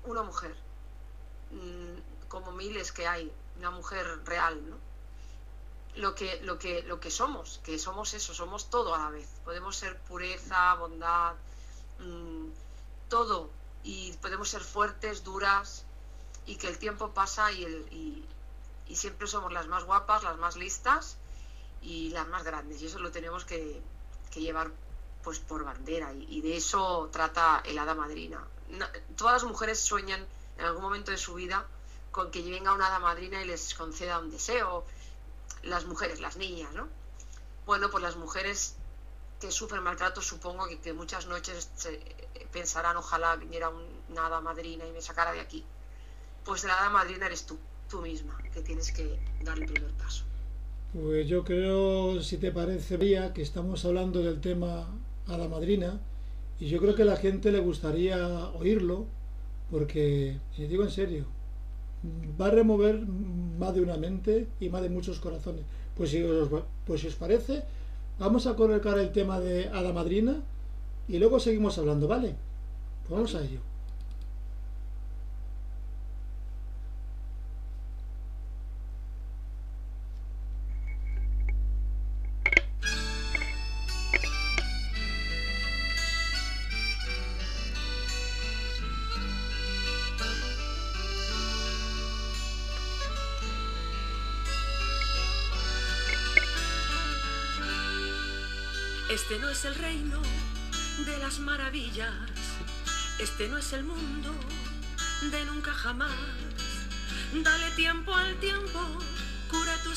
una 0.04 0.24
mujer, 0.24 0.56
mm, 1.51 2.28
como 2.28 2.51
miles 2.51 2.92
que 2.92 3.08
hay, 3.08 3.32
una 3.58 3.72
mujer 3.72 4.24
real, 4.25 4.70
¿no? 4.70 4.91
Lo 5.96 6.16
que, 6.16 6.40
lo 6.42 6.58
que, 6.58 6.84
lo 6.84 7.00
que 7.00 7.12
somos, 7.12 7.60
que 7.64 7.78
somos 7.78 8.14
eso, 8.14 8.34
somos 8.34 8.70
todo 8.70 8.96
a 8.96 8.98
la 8.98 9.10
vez. 9.10 9.28
Podemos 9.44 9.76
ser 9.76 9.98
pureza, 10.00 10.76
bondad, 10.76 11.34
mm, 12.00 12.48
todo. 13.10 13.50
Y 13.84 14.14
podemos 14.14 14.50
ser 14.50 14.62
fuertes, 14.62 15.24
duras, 15.24 15.86
y 16.46 16.56
que 16.56 16.68
el 16.68 16.78
tiempo 16.78 17.10
pasa 17.14 17.52
y, 17.52 17.66
el, 17.66 17.88
y, 17.92 18.26
siempre 18.96 19.26
somos 19.26 19.54
las 19.54 19.68
más 19.68 19.86
guapas, 19.86 20.24
las 20.24 20.38
más 20.38 20.58
listas 20.58 21.18
y 21.82 22.10
las 22.10 22.28
más 22.28 22.44
grandes. 22.44 22.82
Y 22.82 22.88
eso 22.88 23.00
lo 23.00 23.12
tenemos 23.12 23.46
que, 23.46 23.82
llevar 24.36 24.72
pues 25.24 25.40
por 25.40 25.64
bandera. 25.64 26.14
Y, 26.14 26.26
y, 26.30 26.42
de 26.42 26.58
eso 26.58 27.10
trata 27.12 27.62
el 27.66 27.78
hada 27.78 27.96
madrina 27.96 28.42
todas 29.16 29.42
las 29.42 29.44
mujeres 29.44 29.80
sueñan 29.80 30.26
en 30.58 30.66
algún 30.66 30.82
momento 30.82 31.12
de 31.12 31.18
su 31.18 31.34
vida 31.34 31.66
con 32.12 32.32
que 32.32 32.42
venga 32.42 32.74
una 32.74 32.88
hada 32.88 33.00
madrina 33.00 33.42
y 33.42 33.46
les 33.46 33.74
conceda 33.74 34.20
un 34.20 34.32
deseo. 34.32 34.86
Las 35.63 35.86
mujeres, 35.86 36.20
las 36.20 36.38
niñas, 36.38 36.74
¿no? 36.74 36.88
Bueno, 37.65 37.89
pues 37.89 38.03
las 38.03 38.15
mujeres 38.15 38.75
que 39.39 39.51
sufren 39.51 39.84
maltrato 39.84 40.22
supongo 40.22 40.68
que, 40.82 40.94
muchas 40.94 41.27
noches 41.27 41.70
pensarán 42.51 42.98
ojalá 42.98 43.36
viniera 43.36 43.70
una 44.10 44.25
hada 44.27 44.39
madrina 44.39 44.86
y 44.86 44.91
me 44.91 45.01
sacara 45.01 45.32
de 45.32 45.39
aquí. 45.39 45.65
Pues 46.46 46.63
la 46.63 46.77
hada 46.77 46.89
madrina 46.89 47.25
eres 47.25 47.46
tú, 47.46 47.58
tú 47.89 48.01
misma, 48.01 48.38
que 48.53 48.62
tienes 48.62 48.91
que 48.91 49.20
dar 49.44 49.58
el 49.58 49.65
primer 49.65 49.91
paso. 49.94 50.24
Pues 50.94 51.27
yo 51.27 51.44
creo, 51.44 52.22
si 52.22 52.38
te 52.38 52.51
parece, 52.51 52.98
Bría, 52.98 53.34
que 53.34 53.41
estamos 53.41 53.86
hablando 53.86 54.22
del 54.22 54.41
tema 54.41 54.88
hada 55.27 55.48
madrina, 55.48 56.00
y 56.60 56.68
yo 56.68 56.80
creo 56.80 56.96
que 56.96 57.03
a 57.03 57.06
la 57.06 57.18
gente 57.18 57.51
le 57.51 57.60
gustaría 57.60 58.48
oírlo, 58.50 59.06
porque, 59.72 60.38
y 60.58 60.65
digo 60.65 60.84
en 60.84 60.91
serio, 60.91 61.25
va 62.39 62.48
a 62.48 62.51
remover 62.51 63.00
más 63.60 63.74
de 63.75 63.81
una 63.81 63.98
mente 63.98 64.48
y 64.60 64.70
más 64.70 64.81
de 64.81 64.89
muchos 64.89 65.20
corazones. 65.20 65.63
Pues 65.96 66.10
si 66.10 66.22
os, 66.24 66.50
pues 66.86 67.01
si 67.01 67.08
os 67.08 67.15
parece, 67.15 67.63
vamos 68.20 68.48
a 68.48 68.55
colocar 68.55 68.98
el 68.98 69.12
tema 69.12 69.39
de 69.39 69.70
Hada 69.70 69.93
Madrina 69.93 70.41
y 71.08 71.20
luego 71.20 71.39
seguimos 71.39 71.77
hablando, 71.77 72.08
¿vale? 72.08 72.36
Pues 73.03 73.12
vamos 73.12 73.36
a 73.36 73.41
ello. 73.43 73.71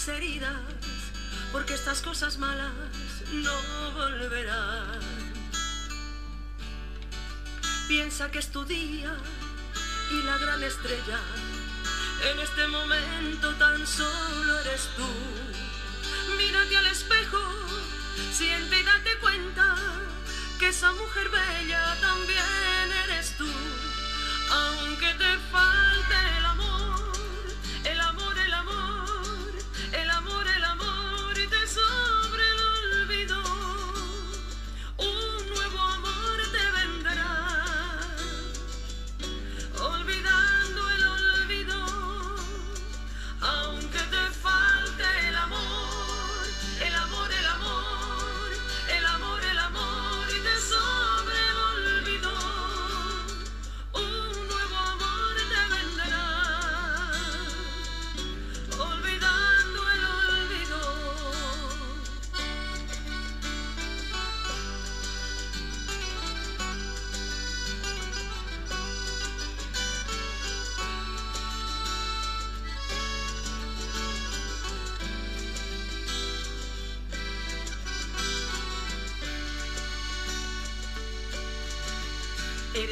Heridas, 0.08 0.60
porque 1.52 1.74
estas 1.74 2.02
cosas 2.02 2.38
malas 2.38 2.72
no 3.32 3.92
volverán. 3.92 5.00
Piensa 7.88 8.30
que 8.30 8.38
es 8.38 8.50
tu 8.50 8.64
día 8.64 9.14
y 10.10 10.22
la 10.22 10.38
gran 10.38 10.62
estrella. 10.62 11.18
En 12.30 12.40
este 12.40 12.66
momento 12.68 13.54
tan 13.54 13.86
solo 13.86 14.60
eres 14.60 14.88
tú. 14.96 15.08
Mírate 16.36 16.76
al 16.76 16.86
espejo, 16.86 17.42
siente 18.32 18.80
y 18.80 18.82
date 18.82 19.18
cuenta 19.20 19.76
que 20.58 20.68
esa 20.68 20.92
mujer 20.92 21.28
bella 21.30 21.96
también 22.00 22.92
eres 23.04 23.36
tú. 23.36 23.48
Aunque 24.50 25.14
te 25.14 25.38
falte 25.50 26.43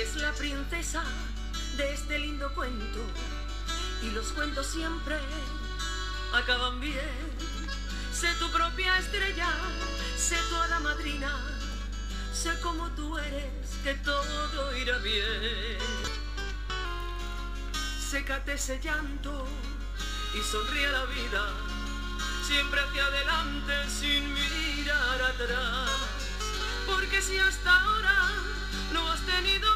Eres 0.03 0.17
la 0.17 0.33
princesa 0.33 1.05
de 1.77 1.95
este 1.95 2.19
lindo 2.19 2.53
cuento 2.55 2.99
y 4.03 4.11
los 4.11 4.33
cuentos 4.33 4.67
siempre 4.67 5.17
acaban 6.33 6.81
bien. 6.81 6.97
Sé 8.13 8.27
tu 8.41 8.51
propia 8.51 8.99
estrella, 8.99 9.47
sé 10.17 10.37
tu 10.49 10.57
hada 10.57 10.81
madrina, 10.81 11.31
sé 12.35 12.51
como 12.63 12.89
tú 12.97 13.17
eres, 13.17 13.77
que 13.85 13.95
todo 13.95 14.77
irá 14.77 14.99
bien. 14.99 15.79
Sécate 18.11 18.55
ese 18.55 18.81
llanto 18.81 19.47
y 20.35 20.43
sonríe 20.43 20.87
a 20.89 20.93
la 20.93 21.05
vida, 21.05 21.49
siempre 22.45 22.81
hacia 22.81 23.07
adelante 23.07 23.73
sin 23.89 24.35
mirar 24.35 25.23
atrás. 25.23 25.91
Porque 26.87 27.23
si 27.23 27.39
hasta 27.39 27.83
ahora 27.85 28.33
no 28.93 29.11
has 29.11 29.21
tenido 29.21 29.72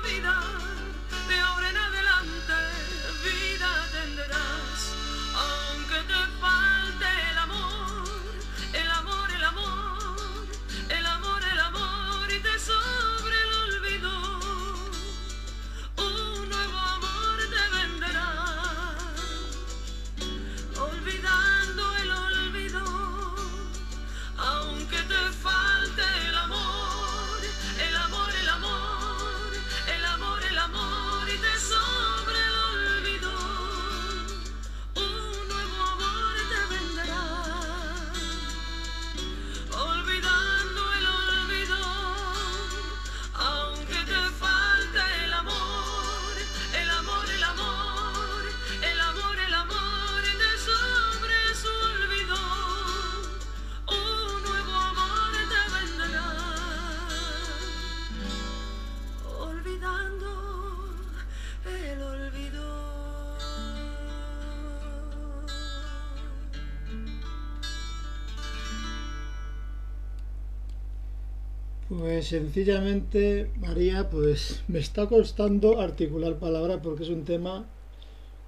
Pues 71.99 72.29
sencillamente, 72.29 73.51
María, 73.59 74.09
pues 74.11 74.63
me 74.69 74.79
está 74.79 75.07
costando 75.09 75.81
articular 75.81 76.35
palabras 76.39 76.81
porque 76.83 77.05
es 77.05 77.09
un 77.09 77.25
tema, 77.25 77.65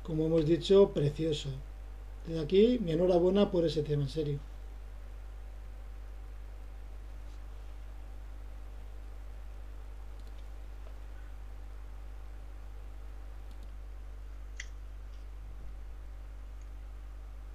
como 0.05 0.27
hemos 0.27 0.47
dicho, 0.47 0.93
precioso. 0.93 1.51
Desde 2.27 2.41
aquí, 2.43 2.79
mi 2.81 2.93
enhorabuena 2.93 3.51
por 3.51 3.65
ese 3.65 3.83
tema, 3.83 4.05
en 4.05 4.09
serio. 4.11 4.39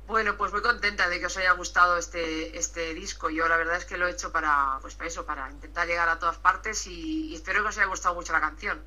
Bueno, 0.07 0.35
pues 0.37 0.51
muy 0.53 0.61
contenta 0.61 1.09
de 1.09 1.19
que 1.19 1.22
os 1.33 1.37
haya 1.37 1.53
gustado 1.53 1.97
este, 1.97 2.55
este 2.57 2.93
disco. 2.93 3.29
Yo 3.29 3.47
la 3.47 3.57
verdad 3.57 3.77
es 3.77 3.85
que 3.85 3.97
lo 3.97 4.07
he 4.07 4.11
hecho 4.11 4.31
para, 4.31 4.77
pues 4.81 4.93
para 4.93 5.07
eso, 5.07 5.25
para 5.25 5.49
intentar 5.49 5.87
llegar 5.87 6.07
a 6.07 6.19
todas 6.19 6.37
partes 6.37 6.85
y, 6.85 7.31
y 7.31 7.35
espero 7.35 7.63
que 7.63 7.69
os 7.69 7.77
haya 7.77 7.87
gustado 7.87 8.13
mucho 8.15 8.33
la 8.33 8.39
canción. 8.39 8.79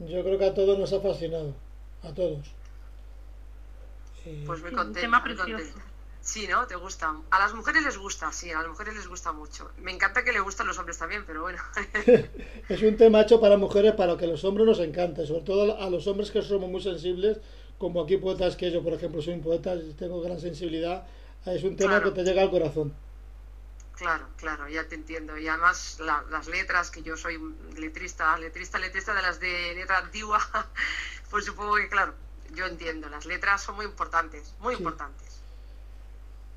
Yo 0.00 0.22
creo 0.24 0.38
que 0.38 0.46
a 0.46 0.54
todos 0.54 0.78
nos 0.78 0.92
ha 0.92 1.00
fascinado, 1.00 1.54
a 2.02 2.12
todos. 2.12 2.46
Pues 4.46 4.60
muy 4.62 4.72
contenta. 4.72 5.00
tema 5.00 5.20
muy 5.20 5.34
precioso. 5.34 5.64
contenta. 5.64 5.84
Sí, 6.22 6.46
¿no? 6.46 6.66
¿Te 6.66 6.76
gusta? 6.76 7.16
A 7.30 7.38
las 7.38 7.54
mujeres 7.54 7.82
les 7.82 7.96
gusta, 7.96 8.30
sí, 8.32 8.50
a 8.50 8.58
las 8.58 8.68
mujeres 8.68 8.94
les 8.94 9.08
gusta 9.08 9.32
mucho. 9.32 9.70
Me 9.78 9.90
encanta 9.92 10.22
que 10.22 10.32
le 10.32 10.40
gustan 10.40 10.66
los 10.66 10.78
hombres 10.78 10.98
también, 10.98 11.24
pero 11.26 11.42
bueno. 11.42 11.62
es 12.68 12.82
un 12.82 12.96
tema 12.96 13.22
hecho 13.22 13.40
para 13.40 13.56
mujeres, 13.56 13.94
para 13.94 14.16
que 14.16 14.26
a 14.26 14.28
los 14.28 14.44
hombres 14.44 14.66
nos 14.66 14.80
encante, 14.80 15.26
sobre 15.26 15.42
todo 15.42 15.80
a 15.80 15.88
los 15.88 16.06
hombres 16.06 16.30
que 16.30 16.42
somos 16.42 16.68
muy 16.68 16.82
sensibles, 16.82 17.38
como 17.80 18.02
aquí 18.02 18.18
poetas 18.18 18.56
que 18.56 18.70
yo, 18.70 18.82
por 18.82 18.92
ejemplo, 18.92 19.22
soy 19.22 19.32
un 19.32 19.40
poeta 19.40 19.74
y 19.74 19.94
tengo 19.94 20.20
gran 20.20 20.38
sensibilidad. 20.38 21.02
Es 21.46 21.64
un 21.64 21.76
tema 21.76 21.92
Claro. 21.92 22.12
que 22.12 22.20
te 22.20 22.24
llega 22.28 22.42
al 22.42 22.50
corazón. 22.50 22.92
Claro, 23.96 24.26
claro, 24.36 24.68
ya 24.68 24.86
te 24.86 24.94
entiendo. 24.96 25.38
Y 25.38 25.48
además 25.48 25.98
la- 25.98 26.22
las 26.30 26.46
letras, 26.46 26.90
que 26.90 27.02
yo 27.02 27.16
soy 27.16 27.38
letrista, 27.78 28.36
letrista, 28.38 28.78
letrista 28.78 29.14
de 29.14 29.22
las 29.22 29.40
de 29.40 29.74
letra 29.74 29.96
antigua, 29.98 30.38
pues 31.30 31.46
supongo 31.46 31.76
que, 31.76 31.88
claro, 31.88 32.12
yo 32.54 32.66
entiendo. 32.66 33.08
Las 33.08 33.24
letras 33.24 33.62
son 33.62 33.76
muy 33.76 33.86
importantes, 33.86 34.52
muy 34.60 34.74
Sí. 34.74 34.80
importantes. 34.82 35.40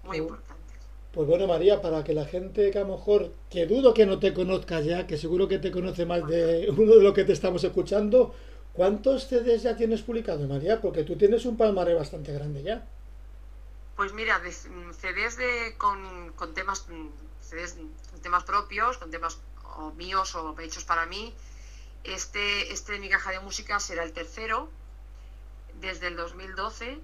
Muy 0.03 0.19
Oh. 0.19 0.23
importantes. 0.23 0.53
Pues 1.13 1.27
bueno, 1.27 1.47
María, 1.47 1.81
para 1.81 2.03
que 2.03 2.13
la 2.13 2.25
gente 2.25 2.69
que 2.71 2.79
a 2.79 2.81
lo 2.81 2.97
mejor, 2.97 3.31
que 3.49 3.65
dudo 3.65 3.93
que 3.93 4.05
no 4.05 4.19
te 4.19 4.33
conozca 4.33 4.81
ya, 4.81 5.07
que 5.07 5.17
seguro 5.17 5.47
que 5.47 5.59
te 5.59 5.71
conoce 5.71 6.05
más 6.05 6.27
de 6.27 6.67
uno 6.75 6.95
de 6.95 7.03
lo 7.03 7.13
que 7.13 7.23
te 7.23 7.31
estamos 7.31 7.63
escuchando, 7.63 8.33
¿cuántos 8.73 9.27
CDs 9.27 9.63
ya 9.63 9.75
tienes 9.77 10.01
publicados, 10.01 10.47
María? 10.47 10.81
Porque 10.81 11.03
tú 11.03 11.15
tienes 11.15 11.45
un 11.45 11.57
palmaré 11.57 11.93
bastante 11.93 12.33
grande 12.33 12.63
ya. 12.63 12.85
Pues 13.95 14.13
mira, 14.13 14.39
mm, 14.39 14.91
CDs 14.93 15.37
de, 15.37 15.75
con, 15.77 16.53
temas 16.53 16.87
mm, 16.89 17.09
CDs 17.41 17.75
con 18.11 18.21
temas 18.21 18.43
propios, 18.43 18.97
con 18.97 19.11
temas 19.11 19.39
o 19.77 19.91
míos 19.91 20.35
o 20.35 20.59
hechos 20.59 20.83
para 20.83 21.05
mí, 21.05 21.33
este, 22.03 22.71
este 22.73 22.93
de 22.93 22.99
mi 22.99 23.09
caja 23.09 23.31
de 23.31 23.39
música 23.39 23.79
será 23.79 24.03
el 24.03 24.13
tercero 24.13 24.69
desde 25.79 26.07
el 26.07 26.15
2012 26.15 26.99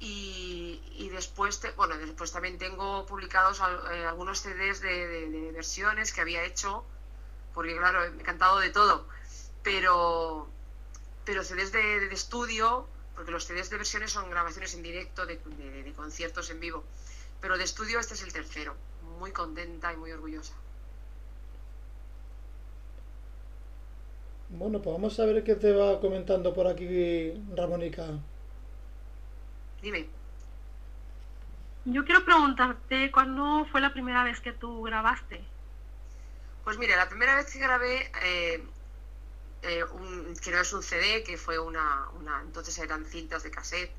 Y, 0.00 1.10
después, 1.12 1.60
bueno, 1.76 1.96
después 1.98 2.32
también 2.32 2.56
tengo 2.56 3.04
publicados 3.06 3.60
eh, 3.60 4.06
algunos 4.06 4.40
CDs 4.40 4.80
de, 4.80 5.50
versiones 5.52 6.12
que 6.12 6.22
había 6.22 6.42
hecho, 6.44 6.84
porque 7.52 7.76
claro, 7.76 8.10
me 8.12 8.22
he 8.22 8.24
cantado 8.24 8.58
de 8.60 8.70
todo, 8.70 9.06
pero, 9.62 10.48
pero 11.30 11.44
CDs 11.44 11.70
de, 11.70 12.12
estudio, 12.12 12.88
porque 13.14 13.30
los 13.30 13.44
CDs 13.44 13.70
de 13.70 13.76
versiones 13.76 14.10
son 14.10 14.28
grabaciones 14.30 14.74
en 14.74 14.82
directo 14.82 15.26
de, 15.26 15.38
conciertos 15.94 16.50
en 16.50 16.58
vivo, 16.58 16.82
pero 17.40 17.56
de 17.56 17.62
estudio 17.62 18.00
este 18.00 18.14
es 18.14 18.24
el 18.24 18.32
tercero, 18.32 18.74
muy 19.20 19.30
contenta 19.30 19.92
y 19.92 19.96
muy 19.96 20.10
orgullosa. 20.10 20.54
Bueno, 24.48 24.82
pues 24.82 24.92
vamos 24.92 25.20
a 25.20 25.24
ver 25.24 25.44
qué 25.44 25.54
te 25.54 25.72
va 25.72 26.00
comentando 26.00 26.52
por 26.52 26.66
aquí 26.66 27.32
Ramónica. 27.54 28.06
Dime. 29.82 30.08
Yo 31.84 32.04
quiero 32.04 32.24
preguntarte, 32.24 33.12
¿cuándo 33.12 33.68
fue 33.70 33.80
la 33.80 33.92
primera 33.92 34.24
vez 34.24 34.40
que 34.40 34.52
tú 34.52 34.82
grabaste? 34.82 35.40
Pues 36.64 36.76
mira, 36.76 36.96
la 36.96 37.08
primera 37.08 37.36
vez 37.36 37.52
que 37.52 37.60
grabé, 37.60 38.10
eh, 38.24 38.64
eh, 39.62 39.84
que 40.42 40.50
no 40.50 40.60
es 40.60 40.72
un 40.72 40.82
CD, 40.82 41.22
que 41.22 41.36
fue 41.36 41.58
una, 41.58 42.08
entonces 42.42 42.78
eran 42.78 43.04
cintas 43.04 43.42
de 43.42 43.50
cassette, 43.50 43.92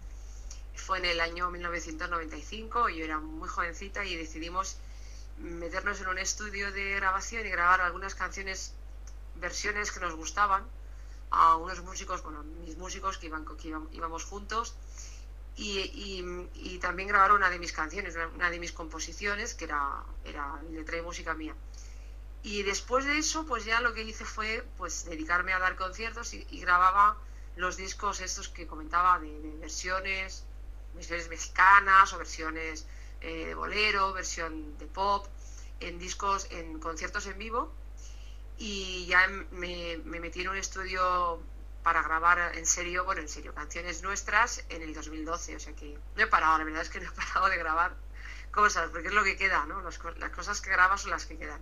fue 0.75 0.97
en 0.97 1.05
el 1.05 1.19
año 1.19 1.51
1995, 1.51 2.89
yo 2.89 3.05
era 3.05 3.19
muy 3.19 3.47
jovencita 3.47 4.03
y 4.05 4.15
decidimos 4.15 4.77
meternos 5.37 6.01
en 6.01 6.07
un 6.07 6.17
estudio 6.17 6.71
de 6.71 6.95
grabación 6.95 7.45
y 7.45 7.49
grabar 7.49 7.81
algunas 7.81 8.15
canciones, 8.15 8.73
versiones 9.35 9.91
que 9.91 9.99
nos 9.99 10.13
gustaban, 10.15 10.63
a 11.31 11.55
unos 11.55 11.81
músicos, 11.83 12.21
bueno, 12.23 12.43
mis 12.65 12.77
músicos 12.77 13.17
que, 13.17 13.27
iban, 13.27 13.45
que 13.45 13.69
íbamos 13.93 14.25
juntos 14.25 14.75
y, 15.55 16.79
también 16.81 17.07
grabar 17.07 17.31
una 17.31 17.49
de 17.49 17.59
mis 17.59 17.71
canciones, 17.71 18.15
una 18.35 18.49
de 18.49 18.59
mis 18.59 18.71
composiciones, 18.71 19.53
que 19.53 19.65
era, 19.65 20.03
era 20.25 20.59
letra 20.71 20.97
y 20.97 21.01
música 21.01 21.33
mía. 21.33 21.55
Y 22.43 22.63
después 22.63 23.05
de 23.05 23.17
eso, 23.19 23.45
pues 23.45 23.65
ya 23.65 23.81
lo 23.81 23.93
que 23.93 24.03
hice 24.03 24.25
fue 24.25 24.65
pues 24.77 25.05
dedicarme 25.05 25.53
a 25.53 25.59
dar 25.59 25.75
conciertos 25.75 26.33
y, 26.33 26.43
grababa 26.59 27.17
los 27.55 27.77
discos 27.77 28.19
estos 28.21 28.49
que 28.49 28.65
comentaba 28.65 29.19
de, 29.19 29.57
versiones, 29.59 30.43
versiones 30.95 31.29
mexicanas 31.29 32.13
o 32.13 32.17
versiones 32.17 32.87
eh, 33.21 33.47
de 33.47 33.55
bolero, 33.55 34.13
versión 34.13 34.77
de 34.79 34.87
pop, 34.87 35.27
en 35.79 35.99
discos, 35.99 36.47
en 36.49 36.79
conciertos 36.79 37.27
en 37.27 37.37
vivo. 37.37 37.71
Y 38.57 39.05
ya 39.07 39.27
me, 39.51 39.97
me 40.03 40.19
metí 40.19 40.41
en 40.41 40.49
un 40.49 40.57
estudio 40.57 41.41
para 41.83 42.03
grabar 42.03 42.55
en 42.55 42.65
serio, 42.65 43.05
bueno, 43.05 43.21
en 43.21 43.29
serio, 43.29 43.53
canciones 43.53 44.03
nuestras 44.03 44.63
en 44.69 44.81
el 44.81 44.93
2012. 44.93 45.55
O 45.55 45.59
sea 45.59 45.75
que 45.75 45.97
no 46.15 46.23
he 46.23 46.27
parado, 46.27 46.57
la 46.57 46.63
verdad 46.63 46.81
es 46.81 46.89
que 46.89 46.99
no 46.99 47.09
he 47.09 47.11
parado 47.15 47.49
de 47.49 47.57
grabar 47.57 47.95
cosas, 48.51 48.89
porque 48.91 49.07
es 49.07 49.13
lo 49.13 49.23
que 49.23 49.37
queda, 49.37 49.65
¿no? 49.65 49.81
Las, 49.81 49.97
cosas 49.97 50.61
que 50.61 50.69
grabas 50.69 51.01
son 51.01 51.11
las 51.11 51.25
que 51.25 51.37
quedan. 51.37 51.61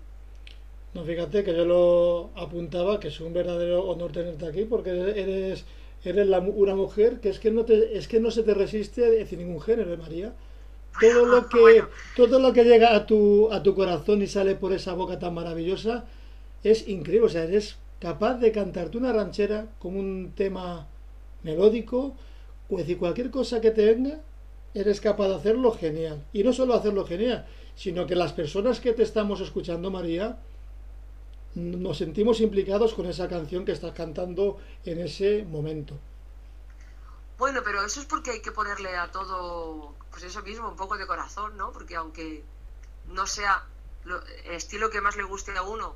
No, 0.94 1.04
fíjate 1.04 1.44
que 1.44 1.56
yo 1.56 1.66
lo 1.66 2.32
apuntaba, 2.36 3.00
que 3.00 3.10
es 3.10 3.20
un 3.22 3.34
verdadero 3.34 3.88
honor 3.88 4.12
tenerte 4.12 4.48
aquí, 4.48 4.66
porque 4.66 4.90
eres, 4.92 5.66
eres 6.04 6.28
una 6.28 6.76
mujer 6.76 7.20
que 7.20 7.30
es 7.30 7.40
que 7.40 7.52
no 7.52 7.64
te, 7.66 7.98
es 7.98 8.08
que 8.08 8.20
no 8.20 8.32
se 8.32 8.44
te 8.44 8.54
resiste 8.56 9.02
decir 9.10 9.38
ningún 9.38 9.62
género, 9.62 9.94
¿eh, 9.94 9.98
María. 9.98 10.34
Todo 11.00 11.26
lo 11.28 11.48
que, 11.48 11.84
todo 12.16 12.40
lo 12.40 12.52
que 12.52 12.64
llega 12.64 12.96
a 12.96 13.06
tu, 13.06 13.52
a 13.52 13.62
tu 13.62 13.76
corazón 13.76 14.22
y 14.24 14.28
sale 14.28 14.56
por 14.56 14.74
esa 14.74 14.94
boca 14.94 15.20
tan 15.20 15.34
maravillosa 15.36 16.06
es 16.64 16.88
increíble. 16.88 17.28
O 17.28 17.30
sea, 17.30 17.44
eres 17.44 17.78
capaz 18.00 18.36
de 18.38 18.52
cantarte 18.52 18.98
una 18.98 19.14
ranchera 19.14 19.68
con 19.80 19.96
un 19.96 20.34
tema 20.36 20.88
melódico, 21.44 22.16
o 22.70 22.78
decir, 22.78 22.98
cualquier 22.98 23.30
cosa 23.30 23.62
que 23.62 23.72
te 23.72 23.86
venga, 23.86 24.20
eres 24.74 25.00
capaz 25.02 25.28
de 25.30 25.36
hacerlo 25.36 25.72
genial. 25.72 26.24
Y 26.34 26.44
no 26.44 26.52
solo 26.54 26.74
hacerlo 26.74 27.06
genial, 27.06 27.46
sino 27.76 28.08
que 28.08 28.16
las 28.16 28.34
personas 28.34 28.80
que 28.80 28.94
te 28.94 29.04
estamos 29.04 29.40
escuchando, 29.42 29.92
María, 29.92 30.38
nos 31.56 31.98
sentimos 31.98 32.42
implicados 32.42 32.94
con 32.94 33.06
esa 33.06 33.28
canción 33.28 33.66
que 33.66 33.72
estás 33.72 33.94
cantando 33.94 34.60
en 34.86 35.00
ese 35.00 35.44
momento. 35.44 35.98
Bueno, 37.38 37.62
pero 37.64 37.84
eso 37.84 38.02
es 38.02 38.06
porque 38.06 38.32
hay 38.32 38.42
que 38.42 38.52
ponerle 38.52 38.98
a 38.98 39.12
todo, 39.12 39.96
pues 40.12 40.24
eso 40.24 40.42
mismo, 40.44 40.68
un 40.70 40.76
poco 40.76 40.98
de 40.98 41.08
corazón, 41.08 41.56
¿no? 41.58 41.72
Porque 41.72 41.96
aunque 41.96 42.44
no 43.08 43.26
sea 43.26 43.64
el 44.46 44.54
estilo 44.54 44.90
que 44.90 45.02
más 45.02 45.16
le 45.16 45.24
guste 45.24 45.56
a 45.58 45.62
uno, 45.64 45.96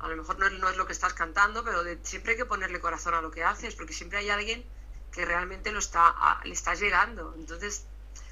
a 0.00 0.08
lo 0.08 0.16
mejor 0.16 0.38
no 0.38 0.68
es, 0.68 0.76
lo 0.76 0.86
que 0.86 0.92
estás 0.92 1.14
cantando, 1.14 1.62
pero 1.62 1.82
siempre 2.02 2.32
hay 2.32 2.38
que 2.38 2.44
ponerle 2.44 2.80
corazón 2.80 3.14
a 3.14 3.22
lo 3.22 3.30
que 3.30 3.44
haces, 3.44 3.76
porque 3.76 3.92
siempre 3.92 4.18
hay 4.18 4.30
alguien 4.30 4.64
que 5.12 5.24
realmente 5.24 5.70
lo 5.70 5.78
está, 5.78 6.40
le 6.44 6.52
está 6.52 6.74
llegando. 6.74 7.34
Entonces, 7.36 7.84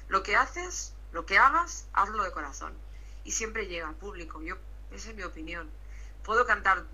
lo 0.09 0.21
que 0.21 0.35
haces, 0.35 0.93
lo 1.13 1.25
que 1.25 1.37
hagas, 1.37 1.87
hazlo 1.93 2.23
de 2.23 2.31
corazón. 2.31 2.73
Y 3.23 3.31
siempre 3.31 3.67
llega 3.67 3.87
al 3.87 3.95
público. 3.95 4.41
Yo, 4.41 4.55
esa 4.91 5.11
es 5.11 5.15
mi 5.15 5.23
opinión. 5.23 5.69
Puedo 6.23 6.45
cantar 6.45 6.85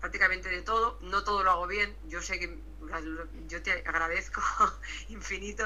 prácticamente 0.00 0.48
de 0.48 0.62
todo, 0.62 0.98
no 1.02 1.22
todo 1.24 1.42
lo 1.42 1.50
hago 1.50 1.66
bien. 1.66 1.96
Yo 2.08 2.20
sé 2.22 2.38
que 2.38 2.58
yo 3.46 3.62
te 3.62 3.72
agradezco 3.86 4.42
infinito 5.08 5.64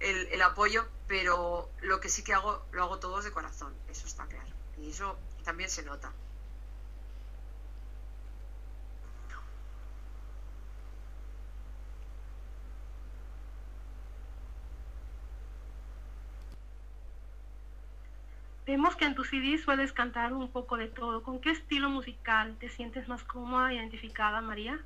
el, 0.00 0.28
el 0.28 0.42
apoyo, 0.42 0.86
pero 1.06 1.70
lo 1.80 2.00
que 2.00 2.08
sí 2.08 2.22
que 2.22 2.34
hago, 2.34 2.66
lo 2.72 2.84
hago 2.84 2.98
todo 2.98 3.20
de 3.20 3.32
corazón. 3.32 3.74
Eso 3.88 4.06
está 4.06 4.26
claro. 4.26 4.54
Y 4.76 4.90
eso 4.90 5.18
también 5.44 5.70
se 5.70 5.82
nota. 5.82 6.12
Vemos 18.68 18.96
que 18.96 19.06
en 19.06 19.14
tu 19.14 19.24
CD 19.24 19.56
sueles 19.56 19.94
cantar 19.94 20.34
un 20.34 20.52
poco 20.52 20.76
de 20.76 20.88
todo. 20.88 21.22
¿Con 21.22 21.40
qué 21.40 21.52
estilo 21.52 21.88
musical 21.88 22.54
te 22.60 22.68
sientes 22.68 23.08
más 23.08 23.24
cómoda, 23.24 23.72
identificada, 23.72 24.42
María? 24.42 24.78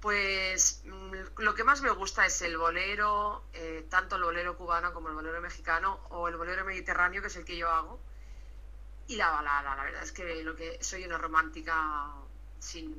Pues 0.00 0.82
mm, 0.84 1.42
lo 1.42 1.54
que 1.54 1.62
más 1.62 1.80
me 1.82 1.90
gusta 1.90 2.26
es 2.26 2.42
el 2.42 2.58
bolero, 2.58 3.44
eh, 3.52 3.86
tanto 3.88 4.16
el 4.16 4.24
bolero 4.24 4.56
cubano 4.56 4.92
como 4.92 5.10
el 5.10 5.14
bolero 5.14 5.40
mexicano 5.40 6.00
o 6.10 6.26
el 6.26 6.36
bolero 6.36 6.64
mediterráneo, 6.64 7.20
que 7.20 7.28
es 7.28 7.36
el 7.36 7.44
que 7.44 7.56
yo 7.56 7.70
hago. 7.70 8.00
Y 9.06 9.14
la 9.14 9.30
balada, 9.30 9.76
la 9.76 9.84
verdad 9.84 10.02
es 10.02 10.10
que 10.10 10.42
lo 10.42 10.56
que 10.56 10.82
soy 10.82 11.04
una 11.04 11.18
romántica 11.18 12.14
sin, 12.58 12.96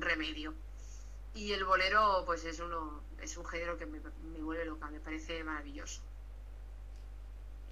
remedio. 0.00 0.54
Y 1.34 1.52
el 1.52 1.66
bolero, 1.66 2.22
pues 2.24 2.46
es 2.46 2.60
uno, 2.60 3.02
es 3.20 3.36
un 3.36 3.44
género 3.44 3.76
que 3.76 3.84
me 3.84 4.00
vuelve 4.40 4.64
loca, 4.64 4.86
me 4.86 5.00
parece 5.00 5.44
maravilloso. 5.44 6.00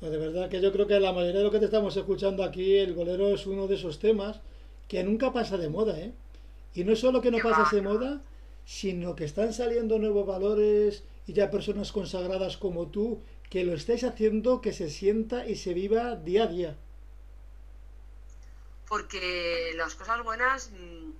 Pues 0.00 0.10
de 0.12 0.18
verdad 0.18 0.48
que 0.48 0.62
yo 0.62 0.72
creo 0.72 0.86
que 0.86 0.98
la 0.98 1.12
mayoría 1.12 1.40
de 1.40 1.44
lo 1.44 1.50
que 1.50 1.58
te 1.58 1.66
estamos 1.66 1.94
escuchando 1.94 2.42
aquí, 2.42 2.78
el 2.78 2.94
bolero 2.94 3.28
es 3.28 3.46
uno 3.46 3.66
de 3.66 3.74
esos 3.74 3.98
temas 3.98 4.40
que 4.88 5.04
nunca 5.04 5.30
pasa 5.30 5.58
de 5.58 5.68
moda, 5.68 5.98
¿eh? 6.00 6.14
Y 6.74 6.84
no 6.84 6.92
es 6.92 7.00
solo 7.00 7.20
que 7.20 7.30
no 7.30 7.38
pasa 7.38 7.68
de 7.70 7.82
moda, 7.82 8.22
sino 8.64 9.14
que 9.14 9.24
están 9.24 9.52
saliendo 9.52 9.98
nuevos 9.98 10.26
valores 10.26 11.04
y 11.26 11.34
ya 11.34 11.50
personas 11.50 11.92
consagradas 11.92 12.56
como 12.56 12.86
tú 12.86 13.20
que 13.50 13.64
lo 13.64 13.74
estáis 13.74 14.04
haciendo 14.04 14.62
que 14.62 14.72
se 14.72 14.88
sienta 14.88 15.46
y 15.46 15.56
se 15.56 15.74
viva 15.74 16.16
día 16.16 16.44
a 16.44 16.46
día. 16.46 16.76
Porque 18.88 19.72
las 19.76 19.94
cosas 19.96 20.22
buenas, 20.24 20.70
mm, 20.70 21.10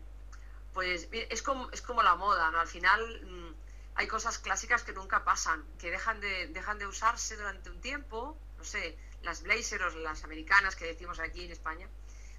pues 0.73 1.09
es 1.13 1.43
como, 1.43 1.71
es 1.71 1.83
como 1.83 2.03
la 2.03 2.17
moda, 2.17 2.51
¿no? 2.51 2.61
Al 2.61 2.67
final 2.67 3.01
mm, 3.25 3.55
hay 3.97 4.07
cosas 4.07 4.39
clásicas 4.39 4.85
que 4.85 4.93
nunca 4.93 5.23
pasan, 5.23 5.65
que 5.79 5.91
dejan 5.91 6.21
de, 6.21 6.47
dejan 6.49 6.79
de 6.79 6.87
usarse 6.87 7.37
durante 7.37 7.69
un 7.69 7.81
tiempo 7.81 8.37
no 8.61 8.65
sé, 8.67 8.99
las 9.23 9.43
blazers 9.43 9.95
las 9.95 10.23
americanas 10.23 10.77
que 10.77 10.85
decimos 10.85 11.19
aquí 11.19 11.47
en 11.47 11.51
España, 11.51 11.89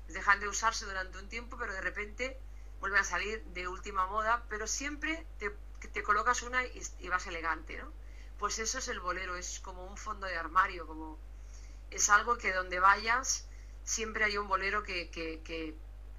pues 0.03 0.13
dejan 0.13 0.39
de 0.39 0.47
usarse 0.47 0.85
durante 0.85 1.17
un 1.17 1.27
tiempo, 1.29 1.57
pero 1.57 1.73
de 1.73 1.81
repente 1.81 2.39
vuelven 2.79 3.01
a 3.01 3.03
salir 3.03 3.43
de 3.45 3.67
última 3.67 4.05
moda, 4.05 4.45
pero 4.47 4.67
siempre 4.67 5.25
te, 5.39 5.49
te 5.91 6.03
colocas 6.03 6.43
una 6.43 6.63
y, 6.63 7.07
vas 7.09 7.25
elegante, 7.25 7.75
¿no? 7.77 7.91
Pues 8.37 8.59
eso 8.59 8.77
es 8.77 8.87
el 8.87 8.99
bolero, 8.99 9.35
es 9.35 9.59
como 9.61 9.83
un 9.83 9.97
fondo 9.97 10.27
de 10.27 10.37
armario, 10.37 10.85
como 10.85 11.17
es 11.89 12.07
algo 12.11 12.37
que 12.37 12.53
donde 12.53 12.79
vayas 12.79 13.47
siempre 13.83 14.23
hay 14.23 14.37
un 14.37 14.47
bolero 14.47 14.83
que, 14.83 15.09
que, 15.09 15.41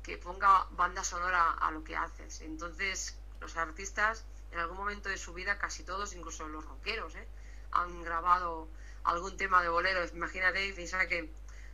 que 0.02 0.18
ponga 0.18 0.66
banda 0.72 1.04
sonora 1.04 1.52
a 1.52 1.70
lo 1.70 1.84
que 1.84 1.94
haces. 1.94 2.40
Entonces, 2.40 3.16
los 3.40 3.56
artistas 3.56 4.24
en 4.50 4.58
algún 4.58 4.78
momento 4.78 5.08
de 5.08 5.16
su 5.16 5.32
vida, 5.32 5.58
casi 5.58 5.84
todos, 5.84 6.12
incluso 6.12 6.48
los 6.48 6.64
rockeros, 6.64 7.14
¿eh? 7.14 7.28
han 7.70 8.02
grabado 8.02 8.68
algún 9.04 9.36
tema 9.36 9.62
de 9.62 9.68
bolero. 9.68 10.00
Imagínate, 10.14 10.72
piensa 10.74 11.06
que 11.08 11.28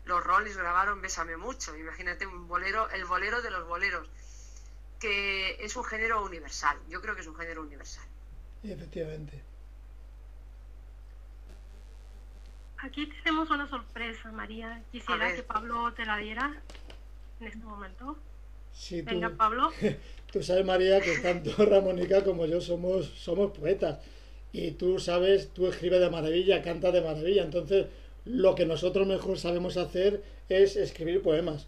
los 0.04 0.24
Rollins 0.24 0.56
grabaron 0.56 1.00
Bésame 1.02 1.36
mucho. 1.36 1.76
Imagínate 1.76 2.26
un 2.26 2.48
bolero, 2.48 2.88
el 2.90 3.04
bolero 3.04 3.42
de 3.42 3.50
los 3.50 3.66
boleros, 3.66 4.08
que 4.98 5.62
es 5.64 5.76
un 5.76 5.84
género 5.84 6.24
universal. 6.24 6.78
Yo 6.88 7.00
creo 7.00 7.14
que 7.14 7.20
es 7.20 7.26
un 7.26 7.36
género 7.36 7.62
universal. 7.62 8.06
Efectivamente. 8.62 9.42
Aquí 12.78 13.06
tenemos 13.06 13.50
una 13.50 13.68
sorpresa, 13.68 14.30
María. 14.30 14.82
Quisiera 14.92 15.34
que 15.34 15.42
Pablo 15.42 15.92
te 15.94 16.04
la 16.04 16.16
diera 16.16 16.62
en 17.40 17.46
este 17.46 17.58
momento. 17.58 18.16
Sí, 18.72 19.02
Venga, 19.02 19.30
Pablo. 19.30 19.72
Tú 20.32 20.42
sabes, 20.42 20.64
María, 20.64 21.00
que 21.00 21.18
tanto 21.18 21.50
Ramónica 21.64 22.22
como 22.22 22.46
yo 22.46 22.60
somos, 22.60 23.06
somos 23.06 23.56
poetas 23.56 23.98
Y 24.52 24.72
tú 24.72 24.98
sabes, 24.98 25.48
tú 25.48 25.66
escribes 25.66 26.00
de 26.00 26.10
maravilla, 26.10 26.62
canta 26.62 26.90
de 26.90 27.02
maravilla. 27.02 27.42
Entonces, 27.42 27.86
lo 28.24 28.54
que 28.54 28.66
nosotros 28.66 29.06
mejor 29.06 29.38
sabemos 29.38 29.76
hacer 29.76 30.22
es 30.48 30.76
escribir 30.76 31.22
poemas. 31.22 31.66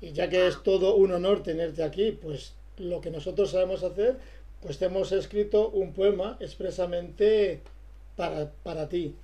Y 0.00 0.12
ya 0.12 0.28
que 0.28 0.46
es 0.46 0.62
todo 0.62 0.96
un 0.96 1.12
honor 1.12 1.42
tenerte 1.42 1.82
aquí, 1.82 2.12
pues 2.12 2.54
lo 2.76 3.00
que 3.00 3.10
nosotros 3.10 3.50
sabemos 3.50 3.82
hacer, 3.82 4.16
pues 4.60 4.78
te 4.78 4.86
hemos 4.86 5.12
escrito 5.12 5.68
un 5.68 5.92
poema 5.92 6.36
expresamente 6.40 7.60
para, 8.16 8.50
para 8.62 8.88
ti. 8.88 9.14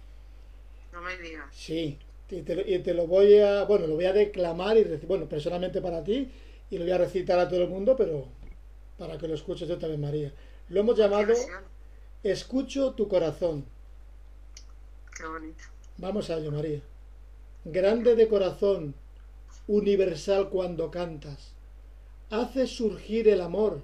No 0.93 1.01
me 1.01 1.17
digas. 1.19 1.47
Sí, 1.53 1.99
y 2.31 2.43
te, 2.43 2.95
lo 2.95 3.07
voy 3.07 3.39
a, 3.39 3.65
bueno, 3.65 3.87
lo 3.87 3.95
voy 3.95 4.05
a 4.05 4.13
declamar 4.13 4.77
y, 4.77 4.85
bueno, 5.07 5.27
personalmente 5.29 5.81
para 5.81 6.05
ti, 6.05 6.29
y 6.71 6.79
lo 6.79 6.85
voy 6.85 6.93
a 6.93 6.99
recitar 6.99 7.39
a 7.39 7.49
todo 7.49 7.63
el 7.63 7.69
mundo, 7.69 7.97
pero 7.97 8.27
para 8.99 9.17
que 9.17 9.29
lo 9.29 9.35
escuches 9.35 9.69
yo 9.69 9.79
también, 9.79 10.01
María. 10.01 10.33
Lo 10.69 10.81
hemos 10.81 10.99
llamado 10.99 11.33
Escucho 12.31 12.93
tu 12.93 13.09
corazón. 13.09 13.65
Qué 15.17 15.27
bonito. 15.27 15.65
Vamos 15.97 16.29
a 16.29 16.37
ello, 16.37 16.53
María. 16.53 16.83
Grande 17.65 18.17
de 18.17 18.29
corazón, 18.29 18.95
universal 19.67 20.51
cuando 20.51 20.91
cantas, 20.91 21.53
haces 22.29 22.69
surgir 22.77 23.29
el 23.29 23.41
amor 23.41 23.81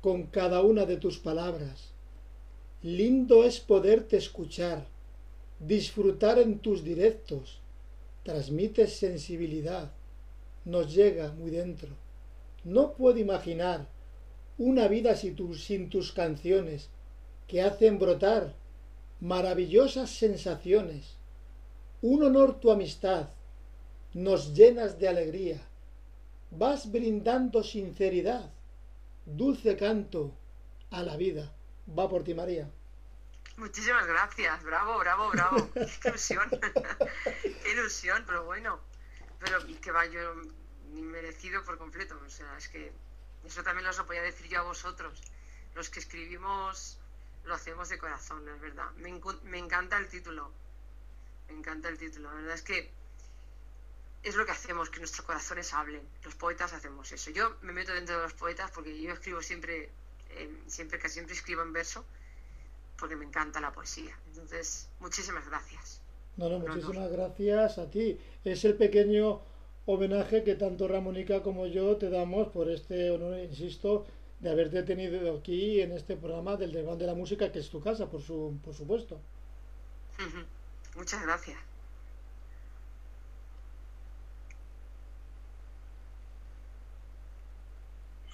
con 0.00 0.24
cada 0.24 0.60
una 0.62 0.86
de 0.86 0.96
tus 0.96 1.18
palabras. 1.18 1.92
Lindo 2.82 3.44
es 3.44 3.60
poderte 3.60 4.16
escuchar, 4.16 4.84
disfrutar 5.60 6.40
en 6.40 6.58
tus 6.58 6.82
directos, 6.82 7.60
transmites 8.24 8.96
sensibilidad, 8.96 9.92
nos 10.64 10.92
llega 10.92 11.30
muy 11.30 11.52
dentro. 11.52 11.90
No 12.64 12.94
puedo 12.94 13.18
imaginar 13.18 13.86
una 14.58 14.88
vida 14.88 15.14
sin 15.14 15.36
tus, 15.36 16.10
canciones 16.10 16.90
que 17.48 17.62
hacen 17.62 17.98
brotar 17.98 18.54
maravillosas 19.20 20.10
sensaciones. 20.10 21.16
Un 22.02 22.22
honor 22.22 22.60
tu 22.60 22.70
amistad, 22.70 23.30
nos 24.14 24.54
llenas 24.54 24.98
de 24.98 25.08
alegría. 25.08 25.60
Vas 26.50 26.92
brindando 26.92 27.62
sinceridad, 27.62 28.52
dulce 29.26 29.76
canto 29.76 30.32
a 30.90 31.02
la 31.02 31.16
vida. 31.16 31.52
Va 31.98 32.08
por 32.08 32.22
ti, 32.22 32.34
María. 32.34 32.70
Muchísimas 33.56 34.06
gracias, 34.06 34.62
bravo, 34.62 34.98
bravo, 34.98 35.30
bravo. 35.30 35.70
Qué 35.74 36.08
ilusión, 36.08 36.48
qué 37.64 37.72
ilusión, 37.72 38.22
pero 38.24 38.44
bueno, 38.44 38.78
pero 39.40 39.58
que 39.80 39.90
va 39.90 40.06
yo 40.06 40.20
merecido 40.92 41.64
por 41.64 41.76
completo. 41.76 42.16
O 42.24 42.30
sea, 42.30 42.56
es 42.56 42.68
que 42.68 42.92
eso 43.44 43.62
también 43.64 43.88
os 43.88 43.98
lo 43.98 44.06
podía 44.06 44.22
decir 44.22 44.46
yo 44.46 44.60
a 44.60 44.62
vosotros. 44.62 45.20
Los 45.74 45.90
que 45.90 45.98
escribimos 45.98 46.97
lo 47.48 47.54
hacemos 47.54 47.88
de 47.88 47.98
corazón, 47.98 48.48
es 48.48 48.60
verdad. 48.60 48.90
Me, 48.96 49.20
me 49.44 49.58
encanta 49.58 49.98
el 49.98 50.08
título. 50.08 50.52
Me 51.48 51.54
encanta 51.54 51.88
el 51.88 51.98
título. 51.98 52.28
La 52.30 52.36
verdad 52.36 52.54
es 52.54 52.62
que 52.62 52.90
es 54.22 54.36
lo 54.36 54.44
que 54.44 54.52
hacemos, 54.52 54.90
que 54.90 54.98
nuestros 54.98 55.26
corazones 55.26 55.72
hablen. 55.72 56.02
Los 56.22 56.34
poetas 56.34 56.72
hacemos 56.72 57.10
eso. 57.10 57.30
Yo 57.30 57.56
me 57.62 57.72
meto 57.72 57.92
dentro 57.94 58.16
de 58.16 58.22
los 58.22 58.34
poetas 58.34 58.70
porque 58.70 59.00
yo 59.00 59.12
escribo 59.12 59.42
siempre, 59.42 59.88
eh, 60.30 60.62
siempre 60.66 60.98
que 60.98 61.08
siempre 61.08 61.34
escribo 61.34 61.62
en 61.62 61.72
verso, 61.72 62.04
porque 62.98 63.16
me 63.16 63.24
encanta 63.24 63.60
la 63.60 63.72
poesía. 63.72 64.16
Entonces, 64.28 64.88
muchísimas 65.00 65.46
gracias. 65.48 66.02
No, 66.36 66.48
no, 66.48 66.58
muchísimas 66.58 67.10
gracias 67.10 67.78
a 67.78 67.90
ti. 67.90 68.18
Es 68.44 68.64
el 68.64 68.74
pequeño 68.74 69.40
homenaje 69.86 70.44
que 70.44 70.54
tanto 70.54 70.86
Ramónica 70.86 71.42
como 71.42 71.66
yo 71.66 71.96
te 71.96 72.10
damos 72.10 72.48
por 72.48 72.70
este 72.70 73.10
honor, 73.10 73.38
insisto, 73.38 74.06
de 74.40 74.50
haberte 74.50 74.82
tenido 74.82 75.36
aquí 75.36 75.80
en 75.80 75.92
este 75.92 76.16
programa 76.16 76.56
del 76.56 76.72
Desván 76.72 76.98
de 76.98 77.06
la 77.06 77.14
Música, 77.14 77.50
que 77.50 77.58
es 77.58 77.70
tu 77.70 77.80
casa, 77.80 78.08
por, 78.08 78.22
su, 78.22 78.58
por 78.64 78.74
supuesto. 78.74 79.20
Muchas 80.96 81.22
gracias. 81.22 81.58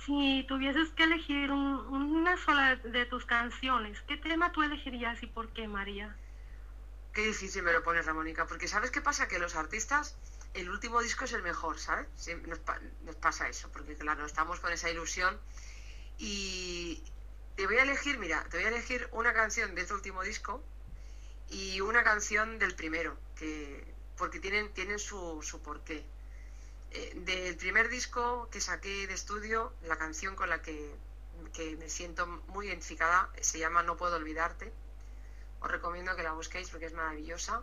Si 0.04 0.44
tuvieses 0.46 0.90
que 0.90 1.04
elegir 1.04 1.50
una 1.50 2.36
sola 2.36 2.76
de 2.76 3.06
tus 3.06 3.24
canciones, 3.24 3.98
¿qué 4.02 4.18
tema 4.18 4.52
tú 4.52 4.62
elegirías 4.62 5.22
y 5.22 5.26
por 5.26 5.48
qué, 5.48 5.66
María? 5.66 6.14
Qué 7.14 7.22
difícil 7.22 7.62
me 7.62 7.72
lo 7.72 7.82
pones, 7.82 8.04
Ramónica, 8.04 8.46
porque 8.46 8.68
¿sabes 8.68 8.90
qué 8.90 9.00
pasa? 9.00 9.28
Que 9.28 9.38
los 9.38 9.54
artistas 9.56 10.16
el 10.54 10.70
último 10.70 11.00
disco 11.02 11.24
es 11.24 11.32
el 11.32 11.42
mejor, 11.42 11.78
¿sabes? 11.78 12.06
nos, 12.46 13.16
pasa 13.16 13.48
eso, 13.48 13.68
porque 13.72 13.96
claro, 13.96 14.24
estamos 14.24 14.60
con 14.60 14.72
esa 14.72 14.88
ilusión. 14.88 15.36
Y 16.26 17.02
te 17.54 17.66
voy 17.66 17.76
a 17.76 17.82
elegir, 17.82 18.18
mira, 18.18 18.42
te 18.48 18.56
voy 18.56 18.64
a 18.64 18.68
elegir 18.68 19.06
una 19.12 19.34
canción 19.34 19.74
de 19.74 19.82
este 19.82 19.92
último 19.92 20.22
disco 20.22 20.62
y 21.50 21.82
una 21.82 22.02
canción 22.02 22.58
del 22.58 22.74
primero, 22.74 23.14
que 23.36 23.84
porque 24.16 24.40
tienen, 24.40 24.72
tienen 24.72 24.98
su, 24.98 25.42
su 25.42 25.60
porqué. 25.60 26.02
Eh, 26.92 27.12
del 27.26 27.56
primer 27.56 27.90
disco 27.90 28.48
que 28.50 28.62
saqué 28.62 29.06
de 29.06 29.12
estudio, 29.12 29.74
la 29.82 29.98
canción 29.98 30.34
con 30.34 30.48
la 30.48 30.62
que, 30.62 30.94
que 31.52 31.76
me 31.76 31.90
siento 31.90 32.26
muy 32.26 32.68
identificada 32.68 33.30
se 33.42 33.58
llama 33.58 33.82
No 33.82 33.98
puedo 33.98 34.16
olvidarte. 34.16 34.72
Os 35.60 35.70
recomiendo 35.70 36.16
que 36.16 36.22
la 36.22 36.32
busquéis 36.32 36.70
porque 36.70 36.86
es 36.86 36.94
maravillosa 36.94 37.62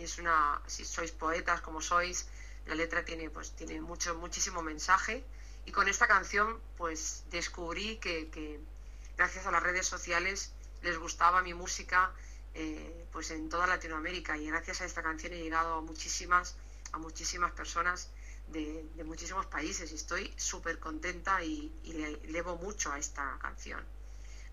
es 0.00 0.18
una, 0.18 0.60
si 0.66 0.84
sois 0.84 1.12
poetas 1.12 1.60
como 1.60 1.80
sois, 1.80 2.26
la 2.66 2.74
letra 2.74 3.04
tiene, 3.04 3.30
pues, 3.30 3.52
tiene 3.52 3.80
mucho, 3.80 4.14
muchísimo 4.14 4.62
mensaje. 4.62 5.24
Y 5.64 5.72
con 5.72 5.88
esta 5.88 6.06
canción, 6.06 6.60
pues 6.76 7.24
descubrí 7.30 7.98
que, 7.98 8.60
gracias 9.16 9.46
a 9.46 9.50
las 9.50 9.62
redes 9.62 9.86
sociales 9.86 10.52
les 10.82 10.98
gustaba 10.98 11.42
mi 11.42 11.54
música 11.54 12.10
eh, 12.54 13.06
pues 13.12 13.30
en 13.30 13.48
toda 13.48 13.66
Latinoamérica. 13.66 14.36
Y 14.36 14.48
gracias 14.48 14.80
a 14.80 14.84
esta 14.84 15.02
canción 15.02 15.32
he 15.32 15.42
llegado 15.42 15.74
a 15.74 15.80
muchísimas, 15.80 16.56
a 16.92 16.98
muchísimas 16.98 17.52
personas 17.52 18.10
de, 18.48 18.84
muchísimos 19.04 19.46
países. 19.46 19.92
Y 19.92 19.94
estoy 19.94 20.32
súper 20.36 20.78
contenta 20.78 21.42
y, 21.44 21.72
le 21.84 22.20
elevo 22.24 22.56
mucho 22.56 22.92
a 22.92 22.98
esta 22.98 23.38
canción. 23.40 23.82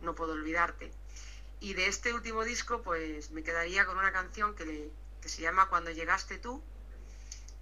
No 0.01 0.15
puedo 0.15 0.33
olvidarte. 0.33 0.91
Y 1.59 1.73
de 1.73 1.87
este 1.87 2.13
último 2.13 2.43
disco, 2.43 2.81
pues 2.83 3.31
me 3.31 3.43
quedaría 3.43 3.85
con 3.85 3.97
una 3.97 4.13
canción 4.13 4.55
que 4.55 4.65
le, 4.65 4.91
que 5.21 5.27
se 5.29 5.41
llama 5.41 5.67
Cuando 5.67 5.91
llegaste 5.91 6.37
tú, 6.37 6.63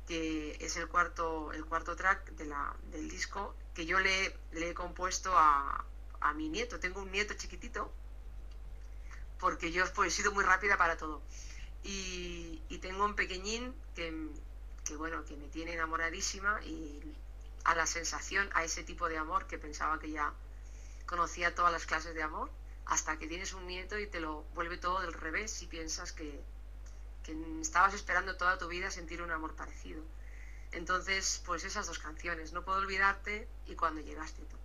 que 0.08 0.58
es 0.62 0.78
el 0.78 0.88
cuarto, 0.88 1.52
el 1.52 1.66
cuarto 1.66 1.96
track 1.96 2.32
de 2.32 2.46
la, 2.46 2.74
del 2.92 3.10
disco, 3.10 3.54
que 3.76 3.86
yo 3.86 4.00
le, 4.00 4.36
le 4.54 4.70
he 4.70 4.74
compuesto 4.74 5.38
a, 5.38 5.86
a, 6.22 6.34
mi 6.34 6.50
nieto. 6.50 6.80
Tengo 6.80 7.02
un 7.02 7.12
nieto 7.12 7.34
chiquitito, 7.34 7.92
porque 9.40 9.72
yo 9.72 9.84
pues, 9.94 10.14
he 10.14 10.18
sido 10.18 10.32
muy 10.32 10.46
rápida 10.46 10.78
para 10.78 10.98
todo. 10.98 11.22
Y, 11.84 12.62
y 12.70 12.78
tengo 12.80 13.04
un 13.06 13.16
pequeñín 13.16 13.76
que, 13.96 14.30
que, 14.86 14.96
bueno, 14.96 15.26
que 15.26 15.36
me 15.36 15.50
tiene 15.50 15.74
enamoradísima 15.74 16.62
y 16.64 17.02
a 17.66 17.76
la 17.76 17.86
sensación, 17.86 18.50
a 18.54 18.64
ese 18.64 18.84
tipo 18.84 19.10
de 19.10 19.18
amor 19.18 19.46
que 19.46 19.58
pensaba 19.58 20.00
que 20.00 20.10
ya 20.10 20.34
conocía 21.06 21.54
todas 21.54 21.72
las 21.72 21.86
clases 21.86 22.16
de 22.16 22.24
amor, 22.24 22.50
hasta 22.86 23.20
que 23.20 23.28
tienes 23.28 23.54
un 23.54 23.68
nieto 23.68 24.00
y 24.00 24.08
te 24.08 24.22
lo 24.22 24.44
vuelve 24.56 24.78
todo 24.78 25.02
del 25.02 25.12
revés 25.12 25.62
y 25.62 25.68
piensas 25.68 26.14
que, 26.14 26.42
estabas 27.62 27.94
esperando 27.94 28.36
toda 28.36 28.58
tu 28.58 28.68
vida 28.68 28.92
sentir 28.92 29.22
un 29.22 29.32
amor 29.32 29.56
parecido. 29.56 30.02
Entonces, 30.72 31.42
pues 31.46 31.64
esas 31.64 31.88
dos 31.88 32.00
canciones, 32.00 32.54
No 32.54 32.64
puedo 32.64 32.80
olvidarte 32.80 33.48
y 33.68 33.76
Cuando 33.76 34.02
llegaste 34.02 34.42
tú. 34.44 34.58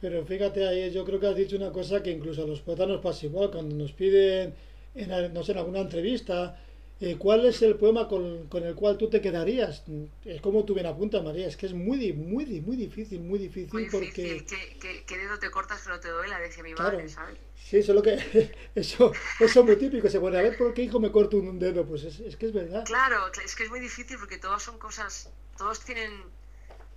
Pero 0.00 0.24
fíjate 0.24 0.66
ahí, 0.66 0.90
yo 0.90 1.04
creo 1.04 1.20
que 1.20 1.26
has 1.26 1.36
dicho 1.36 1.56
una 1.56 1.72
cosa 1.72 2.02
que 2.02 2.10
incluso 2.10 2.42
a 2.42 2.46
los 2.46 2.60
poetas 2.60 2.88
nos 2.88 3.02
pasa 3.02 3.26
igual, 3.26 3.50
cuando 3.50 3.74
nos 3.74 3.92
piden, 3.92 4.54
en, 4.94 5.34
no 5.34 5.42
sé, 5.42 5.52
en 5.52 5.58
alguna 5.58 5.80
entrevista, 5.80 6.58
eh, 7.02 7.16
¿Cuál 7.16 7.46
es 7.46 7.62
el 7.62 7.76
poema 7.76 8.06
con, 8.08 8.50
el 8.52 8.74
cual 8.74 8.98
tú 8.98 9.08
te 9.08 9.22
quedarías? 9.22 9.84
Es 10.22 10.42
como 10.42 10.66
tú 10.66 10.74
bien 10.74 10.84
apuntas, 10.84 11.24
María, 11.24 11.46
es 11.46 11.56
que 11.56 11.64
es 11.64 11.72
muy, 11.72 12.12
muy, 12.12 12.60
muy 12.60 12.76
difícil, 12.76 13.20
muy 13.20 13.38
difícil 13.38 13.72
muy 13.72 13.88
porque... 13.88 14.44
¿Qué, 14.44 15.04
qué, 15.06 15.16
dedo 15.16 15.38
te 15.38 15.50
cortas 15.50 15.80
que 15.80 15.88
no 15.88 15.98
te 15.98 16.10
duela? 16.10 16.38
Decía 16.38 16.62
mi 16.62 16.74
madre, 16.74 17.08
¿sabes? 17.08 17.38
Sí, 17.56 17.78
eso 17.78 17.92
es 17.92 17.96
lo 17.96 18.02
que... 18.02 18.52
Eso, 18.74 19.12
eso 19.40 19.60
es 19.60 19.66
muy 19.66 19.76
típico, 19.76 20.08
se 20.08 20.20
pone 20.20 20.38
a 20.38 20.42
ver 20.42 20.56
por 20.56 20.74
qué 20.74 20.82
hijo 20.82 21.00
me 21.00 21.10
corto 21.10 21.38
un 21.38 21.58
dedo, 21.58 21.86
pues 21.86 22.04
es, 22.04 22.20
es 22.20 22.36
que 22.36 22.46
es 22.46 22.52
verdad. 22.52 22.84
Claro, 22.84 23.30
es 23.44 23.56
que 23.56 23.64
es 23.64 23.70
muy 23.70 23.80
difícil 23.80 24.18
porque 24.18 24.38
todas 24.38 24.62
son 24.62 24.78
cosas, 24.78 25.30
todos 25.56 25.80
tienen, 25.80 26.12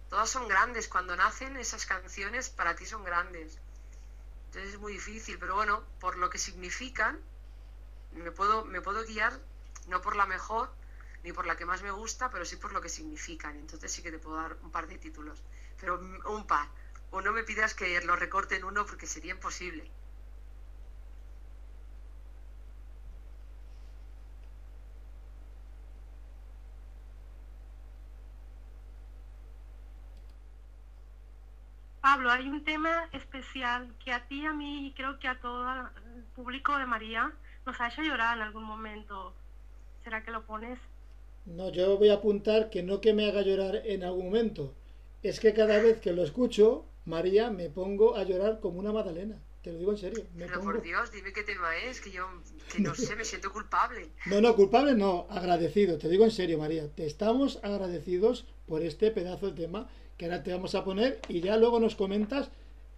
todas 0.09 0.29
son 0.29 0.47
grandes, 0.47 0.87
cuando 0.87 1.15
nacen 1.15 1.55
esas 1.57 1.85
canciones 1.85 2.49
para 2.49 2.75
ti 2.75 2.85
son 2.85 3.03
grandes. 3.03 3.57
Entonces 4.47 4.73
es 4.73 4.79
muy 4.79 4.93
difícil, 4.93 5.37
pero 5.39 5.55
bueno, 5.55 5.83
por 5.99 6.17
lo 6.17 6.29
que 6.29 6.37
significan, 6.37 7.19
me 8.11 8.31
puedo, 8.31 8.65
me 8.65 8.81
puedo 8.81 9.03
guiar 9.05 9.33
no 9.87 10.01
por 10.01 10.15
la 10.15 10.25
mejor 10.25 10.75
ni 11.23 11.31
por 11.33 11.45
la 11.45 11.55
que 11.57 11.65
más 11.65 11.81
me 11.83 11.91
gusta, 11.91 12.29
pero 12.29 12.45
sí 12.45 12.57
por 12.57 12.73
lo 12.73 12.81
que 12.81 12.89
significan. 12.89 13.57
Entonces 13.57 13.91
sí 13.91 14.01
que 14.03 14.11
te 14.11 14.19
puedo 14.19 14.37
dar 14.37 14.57
un 14.61 14.71
par 14.71 14.87
de 14.87 14.97
títulos, 14.97 15.43
pero 15.79 15.99
un 15.99 16.47
par. 16.47 16.67
O 17.11 17.21
no 17.21 17.31
me 17.31 17.43
pidas 17.43 17.73
que 17.75 18.01
lo 18.01 18.15
recorte 18.15 18.55
en 18.57 18.63
uno 18.65 18.85
porque 18.85 19.07
sería 19.07 19.31
imposible. 19.33 19.93
Pablo, 32.01 32.29
hay 32.31 32.47
un 32.49 32.63
tema 32.63 33.09
especial 33.13 33.95
que 33.97 34.11
a 34.13 34.27
ti, 34.27 34.45
a 34.45 34.53
mí 34.53 34.87
y 34.87 34.93
creo 34.93 35.17
que 35.19 35.27
a 35.27 35.39
todo 35.39 35.89
el 36.15 36.23
público 36.35 36.77
de 36.77 36.85
María 36.85 37.33
nos 37.65 37.79
ha 37.81 37.87
hecho 37.87 38.01
llorar 38.03 38.37
en 38.37 38.43
algún 38.43 38.63
momento. 38.63 39.42
¿Será 40.03 40.23
que 40.23 40.31
lo 40.31 40.45
pones? 40.45 40.79
No, 41.45 41.69
yo 41.69 41.97
voy 41.97 42.09
a 42.09 42.15
apuntar 42.15 42.69
que 42.69 42.83
no 42.83 43.01
que 43.01 43.13
me 43.13 43.27
haga 43.27 43.41
llorar 43.41 43.81
en 43.85 44.03
algún 44.03 44.25
momento. 44.25 44.73
Es 45.21 45.39
que 45.39 45.53
cada 45.53 45.79
vez 45.79 45.99
que 45.99 46.13
lo 46.13 46.23
escucho, 46.23 46.85
María, 47.05 47.49
me 47.49 47.69
pongo 47.69 48.15
a 48.15 48.23
llorar 48.23 48.59
como 48.59 48.79
una 48.79 48.91
magdalena. 48.91 49.41
Te 49.61 49.71
lo 49.71 49.79
digo 49.79 49.91
en 49.91 49.97
serio. 49.97 50.25
Pero 50.37 50.61
por 50.61 50.81
Dios, 50.81 51.09
dime 51.11 51.31
qué 51.31 51.43
tema 51.43 51.75
es, 51.77 52.01
que 52.01 52.11
yo, 52.11 52.27
que 52.69 52.81
no 52.81 52.93
sé, 52.93 53.15
me 53.15 53.23
siento 53.23 53.51
culpable. 53.51 54.09
No, 54.25 54.41
no, 54.41 54.55
culpable 54.55 54.93
no, 54.93 55.25
agradecido. 55.29 55.97
Te 55.97 56.09
digo 56.09 56.25
en 56.25 56.31
serio, 56.31 56.57
María. 56.57 56.89
Te 56.89 57.05
estamos 57.05 57.59
agradecidos 57.63 58.45
por 58.67 58.81
este 58.81 59.11
pedazo 59.11 59.47
de 59.47 59.61
tema 59.61 59.89
que 60.17 60.25
ahora 60.25 60.43
te 60.43 60.51
vamos 60.51 60.75
a 60.75 60.83
poner 60.83 61.19
y 61.29 61.39
ya 61.39 61.55
luego 61.55 61.79
nos 61.79 61.95
comentas 61.95 62.49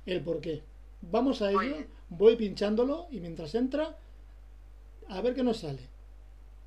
el 0.07 0.21
por 0.21 0.41
qué. 0.41 0.63
Vamos 1.01 1.43
a 1.43 1.51
ello, 1.51 1.85
voy 2.09 2.35
pinchándolo 2.35 3.07
y 3.11 3.19
mientras 3.19 3.53
entra, 3.53 3.97
a 5.07 5.21
ver 5.21 5.35
qué 5.35 5.43
nos 5.43 5.59
sale. 5.59 5.87